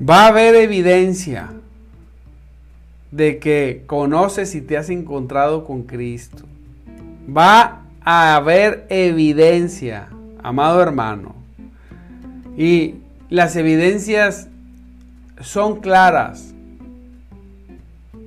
Va 0.00 0.24
a 0.24 0.28
haber 0.28 0.54
evidencia 0.56 1.50
de 3.12 3.38
que 3.38 3.84
conoces 3.86 4.54
y 4.54 4.60
te 4.62 4.76
has 4.76 4.90
encontrado 4.90 5.64
con 5.64 5.82
Cristo. 5.82 6.44
Va 7.28 7.82
a 8.04 8.34
haber 8.34 8.86
evidencia, 8.88 10.08
amado 10.42 10.82
hermano. 10.82 11.34
Y 12.56 12.96
las 13.30 13.56
evidencias 13.56 14.48
son 15.40 15.80
claras. 15.80 16.54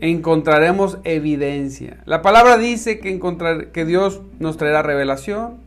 Encontraremos 0.02 1.00
evidencia. 1.04 1.98
La 2.06 2.22
palabra 2.22 2.58
dice 2.58 3.00
que, 3.00 3.12
encontrar, 3.12 3.68
que 3.68 3.86
Dios 3.86 4.22
nos 4.40 4.58
traerá 4.58 4.82
revelación, 4.82 5.58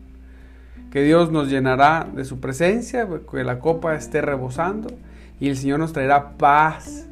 que 0.92 1.02
Dios 1.02 1.30
nos 1.30 1.48
llenará 1.48 2.06
de 2.14 2.24
su 2.24 2.40
presencia, 2.40 3.08
que 3.30 3.44
la 3.44 3.58
copa 3.58 3.94
esté 3.94 4.20
rebosando 4.20 4.88
y 5.40 5.48
el 5.48 5.56
Señor 5.56 5.78
nos 5.78 5.92
traerá 5.92 6.32
paz. 6.32 7.07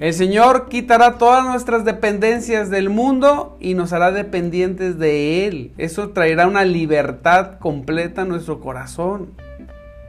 El 0.00 0.12
Señor 0.12 0.68
quitará 0.68 1.18
todas 1.18 1.44
nuestras 1.44 1.84
dependencias 1.84 2.68
del 2.68 2.90
mundo 2.90 3.56
y 3.60 3.74
nos 3.74 3.92
hará 3.92 4.10
dependientes 4.10 4.98
de 4.98 5.46
Él. 5.46 5.72
Eso 5.78 6.10
traerá 6.10 6.48
una 6.48 6.64
libertad 6.64 7.58
completa 7.60 8.22
a 8.22 8.24
nuestro 8.24 8.60
corazón, 8.60 9.30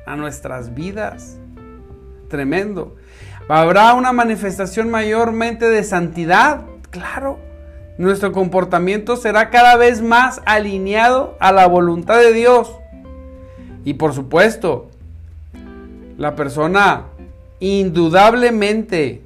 a 0.08 0.16
nuestras 0.16 0.74
vidas. 0.74 1.38
Tremendo. 2.30 2.96
Habrá 3.48 3.94
una 3.94 4.12
manifestación 4.12 4.90
mayormente 4.90 5.70
de 5.70 5.84
santidad, 5.84 6.62
claro. 6.90 7.38
Nuestro 8.00 8.32
comportamiento 8.32 9.16
será 9.16 9.52
cada 9.52 9.76
vez 9.78 10.02
más 10.02 10.42
alineado 10.46 11.38
a 11.40 11.52
la 11.52 11.68
voluntad 11.68 12.18
de 12.18 12.34
Dios. 12.34 12.76
Y 13.84 13.94
por 13.94 14.14
supuesto, 14.14 14.90
la 16.18 16.36
persona 16.36 17.04
indudablemente 17.60 19.25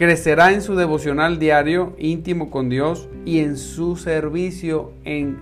crecerá 0.00 0.54
en 0.54 0.62
su 0.62 0.76
devocional 0.76 1.38
diario 1.38 1.94
íntimo 1.98 2.50
con 2.50 2.70
Dios 2.70 3.10
y 3.26 3.40
en 3.40 3.58
su 3.58 3.98
servicio 3.98 4.94
en 5.04 5.40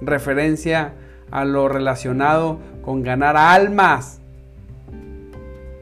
referencia 0.00 0.92
a 1.32 1.44
lo 1.44 1.68
relacionado 1.68 2.60
con 2.82 3.02
ganar 3.02 3.36
almas. 3.36 4.20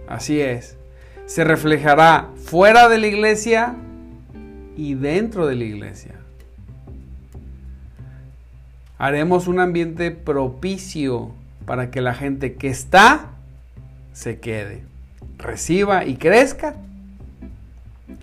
Así 0.09 0.41
es. 0.41 0.79
Se 1.27 1.45
reflejará 1.45 2.31
fuera 2.47 2.89
de 2.89 2.97
la 2.97 3.09
iglesia 3.09 3.75
y 4.75 4.95
dentro 4.95 5.47
de 5.47 5.57
la 5.57 5.65
iglesia. 5.65 6.15
Haremos 8.97 9.49
un 9.49 9.61
ambiente 9.61 10.13
propicio 10.13 11.33
para 11.67 11.91
que 11.91 12.01
la 12.01 12.15
gente 12.15 12.55
que 12.55 12.69
está 12.69 13.33
se 14.15 14.41
quede, 14.41 14.85
reciba 15.37 16.07
y 16.07 16.17
crezca. 16.17 16.75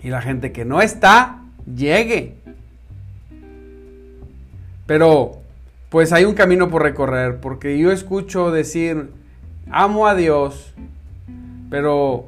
Y 0.02 0.08
la 0.08 0.22
gente 0.22 0.52
que 0.52 0.64
no 0.64 0.82
está, 0.82 1.42
llegue. 1.72 2.34
Pero, 4.86 5.38
pues 5.88 6.12
hay 6.12 6.24
un 6.24 6.34
camino 6.34 6.68
por 6.68 6.82
recorrer, 6.82 7.40
porque 7.40 7.78
yo 7.78 7.90
escucho 7.90 8.50
decir, 8.50 9.10
amo 9.70 10.06
a 10.06 10.14
Dios, 10.14 10.74
pero 11.70 12.26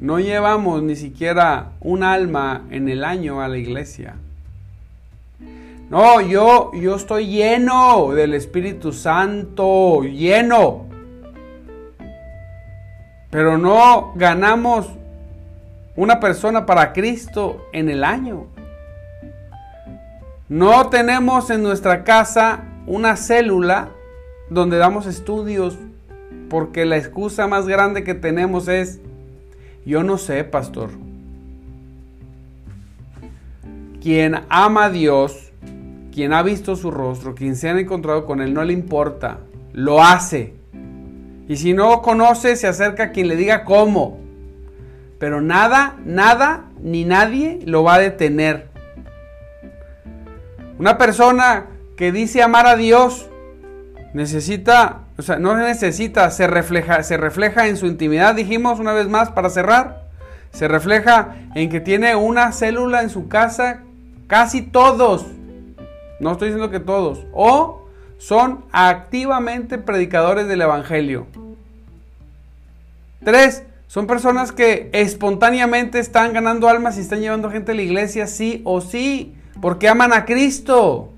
no 0.00 0.18
llevamos 0.20 0.82
ni 0.82 0.96
siquiera 0.96 1.72
un 1.80 2.02
alma 2.02 2.62
en 2.70 2.88
el 2.88 3.04
año 3.04 3.42
a 3.42 3.48
la 3.48 3.58
iglesia. 3.58 4.14
No, 5.90 6.20
yo, 6.20 6.72
yo 6.74 6.96
estoy 6.96 7.26
lleno 7.26 8.12
del 8.12 8.34
Espíritu 8.34 8.92
Santo, 8.92 10.02
lleno 10.02 10.88
pero 13.30 13.58
no 13.58 14.12
ganamos 14.14 14.88
una 15.98 16.20
persona 16.20 16.64
para 16.64 16.92
Cristo 16.92 17.66
en 17.72 17.88
el 17.88 18.04
año. 18.04 18.46
No 20.48 20.90
tenemos 20.90 21.50
en 21.50 21.64
nuestra 21.64 22.04
casa 22.04 22.62
una 22.86 23.16
célula 23.16 23.88
donde 24.48 24.78
damos 24.78 25.06
estudios 25.06 25.76
porque 26.48 26.86
la 26.86 26.96
excusa 26.96 27.48
más 27.48 27.66
grande 27.66 28.04
que 28.04 28.14
tenemos 28.14 28.68
es, 28.68 29.00
yo 29.84 30.04
no 30.04 30.18
sé, 30.18 30.44
pastor. 30.44 30.90
Quien 34.00 34.36
ama 34.48 34.84
a 34.84 34.90
Dios, 34.90 35.50
quien 36.14 36.32
ha 36.32 36.44
visto 36.44 36.76
su 36.76 36.92
rostro, 36.92 37.34
quien 37.34 37.56
se 37.56 37.70
ha 37.70 37.76
encontrado 37.76 38.24
con 38.24 38.40
Él, 38.40 38.54
no 38.54 38.62
le 38.62 38.72
importa, 38.72 39.38
lo 39.72 40.00
hace. 40.00 40.54
Y 41.48 41.56
si 41.56 41.74
no 41.74 42.02
conoce, 42.02 42.54
se 42.54 42.68
acerca 42.68 43.02
a 43.02 43.10
quien 43.10 43.26
le 43.26 43.34
diga 43.34 43.64
cómo. 43.64 44.27
Pero 45.18 45.40
nada, 45.40 45.96
nada, 46.04 46.64
ni 46.80 47.04
nadie 47.04 47.60
lo 47.64 47.82
va 47.82 47.94
a 47.94 47.98
detener. 47.98 48.68
Una 50.78 50.96
persona 50.96 51.66
que 51.96 52.12
dice 52.12 52.42
amar 52.42 52.66
a 52.66 52.76
Dios 52.76 53.28
necesita, 54.14 55.00
o 55.16 55.22
sea, 55.22 55.38
no 55.38 55.56
necesita, 55.56 56.30
se 56.30 56.46
refleja, 56.46 57.02
se 57.02 57.16
refleja 57.16 57.66
en 57.66 57.76
su 57.76 57.86
intimidad, 57.86 58.34
dijimos 58.34 58.78
una 58.78 58.92
vez 58.92 59.08
más 59.08 59.30
para 59.30 59.50
cerrar. 59.50 60.06
Se 60.52 60.68
refleja 60.68 61.34
en 61.54 61.68
que 61.68 61.80
tiene 61.80 62.14
una 62.14 62.52
célula 62.52 63.02
en 63.02 63.10
su 63.10 63.28
casa, 63.28 63.80
casi 64.28 64.62
todos. 64.62 65.26
No 66.20 66.32
estoy 66.32 66.48
diciendo 66.48 66.70
que 66.70 66.80
todos. 66.80 67.26
O 67.32 67.82
son 68.18 68.64
activamente 68.72 69.78
predicadores 69.78 70.48
del 70.48 70.62
Evangelio. 70.62 71.26
Tres, 73.24 73.64
son 73.88 74.06
personas 74.06 74.52
que 74.52 74.90
espontáneamente 74.92 75.98
están 75.98 76.34
ganando 76.34 76.68
almas 76.68 76.98
y 76.98 77.00
están 77.00 77.20
llevando 77.20 77.50
gente 77.50 77.72
a 77.72 77.74
la 77.74 77.80
iglesia 77.80 78.26
sí 78.26 78.60
o 78.64 78.82
sí, 78.82 79.34
porque 79.62 79.88
aman 79.88 80.12
a 80.12 80.26
Cristo. 80.26 81.10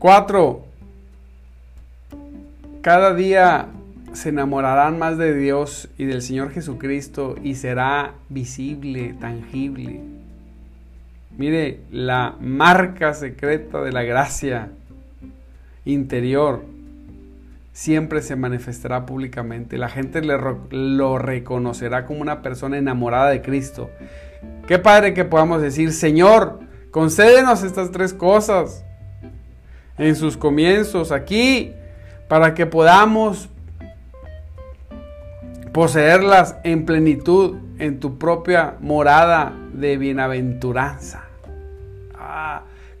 Cuatro, 0.00 0.64
cada 2.82 3.14
día 3.14 3.68
se 4.12 4.30
enamorarán 4.30 4.98
más 4.98 5.16
de 5.16 5.32
Dios 5.32 5.88
y 5.96 6.06
del 6.06 6.22
Señor 6.22 6.50
Jesucristo 6.50 7.36
y 7.40 7.54
será 7.54 8.14
visible, 8.28 9.14
tangible. 9.20 10.00
Mire, 11.38 11.82
la 11.92 12.34
marca 12.40 13.14
secreta 13.14 13.80
de 13.80 13.92
la 13.92 14.02
gracia 14.02 14.70
interior 15.92 16.64
siempre 17.72 18.22
se 18.22 18.36
manifestará 18.36 19.06
públicamente. 19.06 19.78
La 19.78 19.88
gente 19.88 20.22
lo 20.22 21.18
reconocerá 21.18 22.06
como 22.06 22.20
una 22.20 22.42
persona 22.42 22.78
enamorada 22.78 23.30
de 23.30 23.42
Cristo. 23.42 23.90
Qué 24.66 24.78
padre 24.78 25.14
que 25.14 25.24
podamos 25.24 25.62
decir, 25.62 25.92
Señor, 25.92 26.60
concédenos 26.90 27.62
estas 27.62 27.90
tres 27.90 28.12
cosas 28.12 28.84
en 29.98 30.16
sus 30.16 30.36
comienzos 30.36 31.12
aquí 31.12 31.72
para 32.28 32.54
que 32.54 32.66
podamos 32.66 33.48
poseerlas 35.72 36.56
en 36.64 36.84
plenitud 36.84 37.56
en 37.78 38.00
tu 38.00 38.18
propia 38.18 38.76
morada 38.80 39.52
de 39.72 39.96
bienaventuranza. 39.96 41.29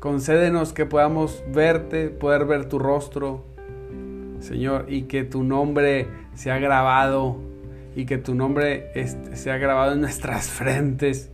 Concédenos 0.00 0.72
que 0.72 0.86
podamos 0.86 1.44
verte, 1.52 2.08
poder 2.08 2.46
ver 2.46 2.64
tu 2.70 2.78
rostro, 2.78 3.44
Señor, 4.40 4.86
y 4.88 5.02
que 5.02 5.24
tu 5.24 5.44
nombre 5.44 6.08
sea 6.34 6.58
grabado 6.58 7.36
y 7.94 8.06
que 8.06 8.16
tu 8.16 8.34
nombre 8.34 8.90
sea 9.34 9.58
grabado 9.58 9.92
en 9.92 10.00
nuestras 10.00 10.48
frentes. 10.50 11.30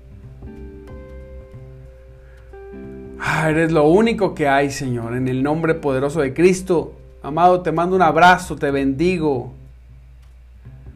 Ah, 3.21 3.49
eres 3.49 3.71
lo 3.71 3.89
único 3.89 4.35
que 4.35 4.49
hay, 4.49 4.73
Señor, 4.73 5.15
en 5.15 5.29
el 5.29 5.45
nombre 5.45 5.75
poderoso 5.75 6.21
de 6.21 6.35
Cristo. 6.35 6.93
Amado, 7.23 7.63
te 7.63 7.71
mando 7.71 7.95
un 7.95 8.03
abrazo, 8.03 8.57
te 8.57 8.73
bendigo 8.73 9.53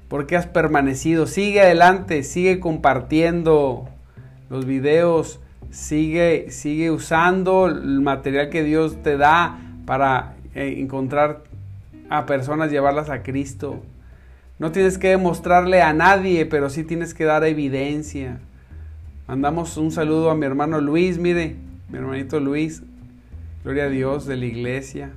porque 0.08 0.36
has 0.36 0.46
permanecido. 0.46 1.28
Sigue 1.28 1.60
adelante, 1.60 2.24
sigue 2.24 2.58
compartiendo 2.58 3.88
los 4.50 4.66
videos, 4.66 5.38
sigue, 5.70 6.50
sigue 6.50 6.90
usando 6.90 7.66
el 7.66 8.00
material 8.00 8.50
que 8.50 8.62
Dios 8.64 9.02
te 9.02 9.16
da 9.16 9.58
para 9.86 10.34
eh, 10.54 10.76
encontrar 10.78 11.44
a 12.08 12.26
personas, 12.26 12.70
llevarlas 12.70 13.10
a 13.10 13.22
Cristo. 13.22 13.80
No 14.58 14.72
tienes 14.72 14.98
que 14.98 15.08
demostrarle 15.08 15.80
a 15.80 15.92
nadie, 15.92 16.44
pero 16.44 16.68
sí 16.68 16.84
tienes 16.84 17.14
que 17.14 17.24
dar 17.24 17.44
evidencia. 17.44 18.38
Mandamos 19.26 19.76
un 19.76 19.90
saludo 19.90 20.30
a 20.30 20.34
mi 20.34 20.44
hermano 20.44 20.80
Luis, 20.80 21.18
mire, 21.18 21.56
mi 21.88 21.98
hermanito 21.98 22.40
Luis, 22.40 22.82
gloria 23.62 23.84
a 23.84 23.88
Dios, 23.88 24.26
de 24.26 24.36
la 24.36 24.44
iglesia, 24.44 25.12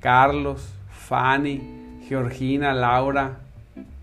Carlos, 0.00 0.74
Fanny, 0.90 1.62
Georgina, 2.08 2.74
Laura, 2.74 3.38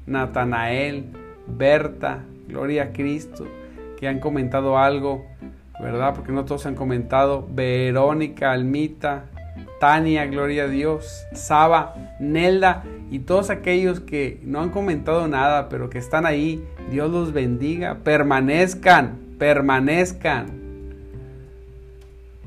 Natanael, 0.07 1.05
Berta, 1.45 2.23
gloria 2.47 2.83
a 2.83 2.93
Cristo, 2.93 3.45
que 3.99 4.07
han 4.07 4.19
comentado 4.19 4.77
algo, 4.77 5.25
¿verdad? 5.79 6.13
Porque 6.13 6.31
no 6.31 6.45
todos 6.45 6.65
han 6.65 6.75
comentado, 6.75 7.47
Verónica, 7.49 8.51
Almita, 8.51 9.25
Tania, 9.79 10.25
gloria 10.25 10.63
a 10.63 10.67
Dios, 10.67 11.25
Saba, 11.33 11.95
Nelda 12.19 12.83
y 13.09 13.19
todos 13.19 13.49
aquellos 13.49 13.99
que 14.01 14.39
no 14.43 14.61
han 14.61 14.69
comentado 14.69 15.27
nada, 15.27 15.69
pero 15.69 15.89
que 15.89 15.97
están 15.97 16.25
ahí, 16.25 16.63
Dios 16.91 17.09
los 17.09 17.33
bendiga, 17.33 17.99
permanezcan, 18.03 19.17
permanezcan. 19.39 20.59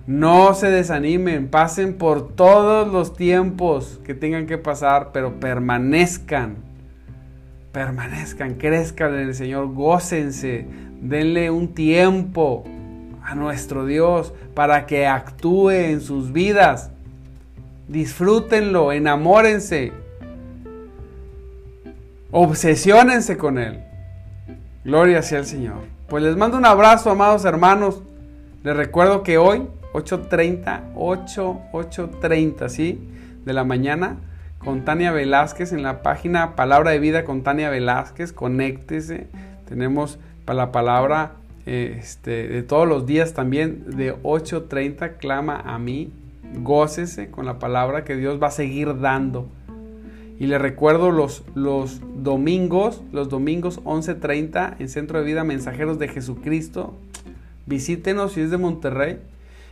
No 0.07 0.53
se 0.55 0.71
desanimen, 0.71 1.49
pasen 1.49 1.95
por 1.95 2.35
todos 2.35 2.93
los 2.93 3.15
tiempos 3.17 4.01
que 4.05 4.15
tengan 4.15 4.47
que 4.47 4.59
pasar, 4.59 5.11
pero 5.13 5.41
permanezcan, 5.41 6.57
permanezcan, 7.73 8.55
crezcan 8.55 9.15
en 9.15 9.29
el 9.29 9.35
Señor, 9.35 9.73
gócense, 9.73 10.67
denle 11.01 11.51
un 11.51 11.69
tiempo 11.69 12.65
a 13.25 13.35
nuestro 13.35 13.87
Dios 13.87 14.33
para 14.55 14.87
que 14.87 15.07
actúe 15.07 15.71
en 15.71 16.01
sus 16.01 16.33
vidas 16.33 16.91
disfrútenlo, 17.93 18.91
enamórense, 18.91 19.93
obsesionense 22.31 23.37
con 23.37 23.59
Él. 23.59 23.85
Gloria 24.85 25.23
sea 25.23 25.39
el 25.39 25.47
Señor. 25.47 25.83
Pues 26.09 26.25
les 26.25 26.37
mando 26.37 26.57
un 26.57 26.65
abrazo, 26.65 27.11
amados 27.11 27.45
hermanos. 27.45 28.03
Les 28.65 28.75
recuerdo 28.75 29.23
que 29.23 29.39
hoy, 29.39 29.67
8.30, 29.93 30.93
8, 30.97 31.61
8.30, 31.73 32.69
¿sí? 32.69 33.09
De 33.45 33.53
la 33.53 33.65
mañana, 33.65 34.17
con 34.59 34.85
Tania 34.85 35.13
Velázquez 35.13 35.73
en 35.73 35.83
la 35.83 36.03
página 36.03 36.57
Palabra 36.57 36.93
de 36.93 36.99
Vida 36.99 37.25
con 37.25 37.43
Tania 37.43 37.71
Velázquez. 37.71 38.33
Conéctese. 38.33 39.29
Tenemos 39.69 40.19
para 40.45 40.57
la 40.57 40.73
palabra 40.73 41.33
este, 41.67 42.49
de 42.49 42.63
todos 42.63 42.89
los 42.89 43.07
días 43.07 43.35
también 43.35 43.97
de 43.97 44.15
8.30, 44.17 45.17
clama 45.19 45.57
a 45.57 45.79
mí 45.79 46.13
gócese 46.61 47.31
con 47.31 47.47
la 47.47 47.59
palabra 47.59 48.05
que 48.05 48.17
Dios 48.17 48.43
va 48.43 48.49
a 48.49 48.53
seguir 48.53 49.01
dando. 49.01 49.49
Y 50.39 50.47
le 50.47 50.59
recuerdo 50.59 51.13
los, 51.13 51.45
los 51.55 52.01
domingos, 52.17 53.03
los 53.13 53.29
domingos 53.29 53.83
11.30 53.85 54.77
en 54.79 54.89
Centro 54.89 55.19
de 55.19 55.25
Vida 55.25 55.45
Mensajeros 55.45 55.99
de 55.99 56.09
Jesucristo. 56.09 56.95
Visítenos 57.67 58.33
si 58.33 58.41
es 58.41 58.51
de 58.51 58.59
Monterrey. 58.59 59.19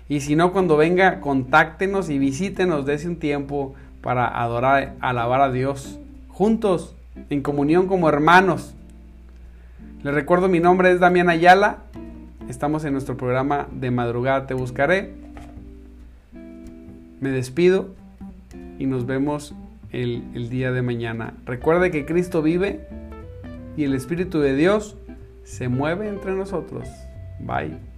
Y 0.08 0.20
si 0.20 0.36
no, 0.36 0.52
cuando 0.52 0.76
venga, 0.76 1.20
contáctenos 1.20 2.08
y 2.08 2.18
visítenos 2.18 2.86
de 2.86 2.94
ese 2.94 3.08
un 3.08 3.16
tiempo 3.16 3.74
para 4.00 4.26
adorar, 4.26 4.94
alabar 5.00 5.40
a 5.40 5.50
Dios. 5.50 5.98
Juntos, 6.28 6.94
en 7.30 7.42
comunión 7.42 7.86
como 7.86 8.08
hermanos. 8.08 8.74
Les 10.02 10.14
recuerdo, 10.14 10.48
mi 10.48 10.60
nombre 10.60 10.90
es 10.92 10.98
Damián 10.98 11.28
Ayala. 11.28 11.80
Estamos 12.48 12.86
en 12.86 12.94
nuestro 12.94 13.18
programa 13.18 13.68
de 13.70 13.90
madrugada 13.90 14.46
Te 14.46 14.54
Buscaré. 14.54 15.12
Me 17.20 17.28
despido 17.28 17.94
y 18.78 18.86
nos 18.86 19.04
vemos 19.04 19.54
el, 19.90 20.24
el, 20.34 20.48
día 20.48 20.72
de 20.72 20.80
mañana. 20.80 21.34
Recuerde 21.44 21.90
que 21.90 22.06
Cristo 22.06 22.40
vive 22.40 22.88
y 23.76 23.84
el 23.84 23.92
Espíritu 23.92 24.40
de 24.40 24.56
Dios 24.56 24.96
se 25.44 25.68
mueve 25.68 26.08
entre 26.08 26.32
nosotros. 26.32 26.88
Bye. 27.40 27.89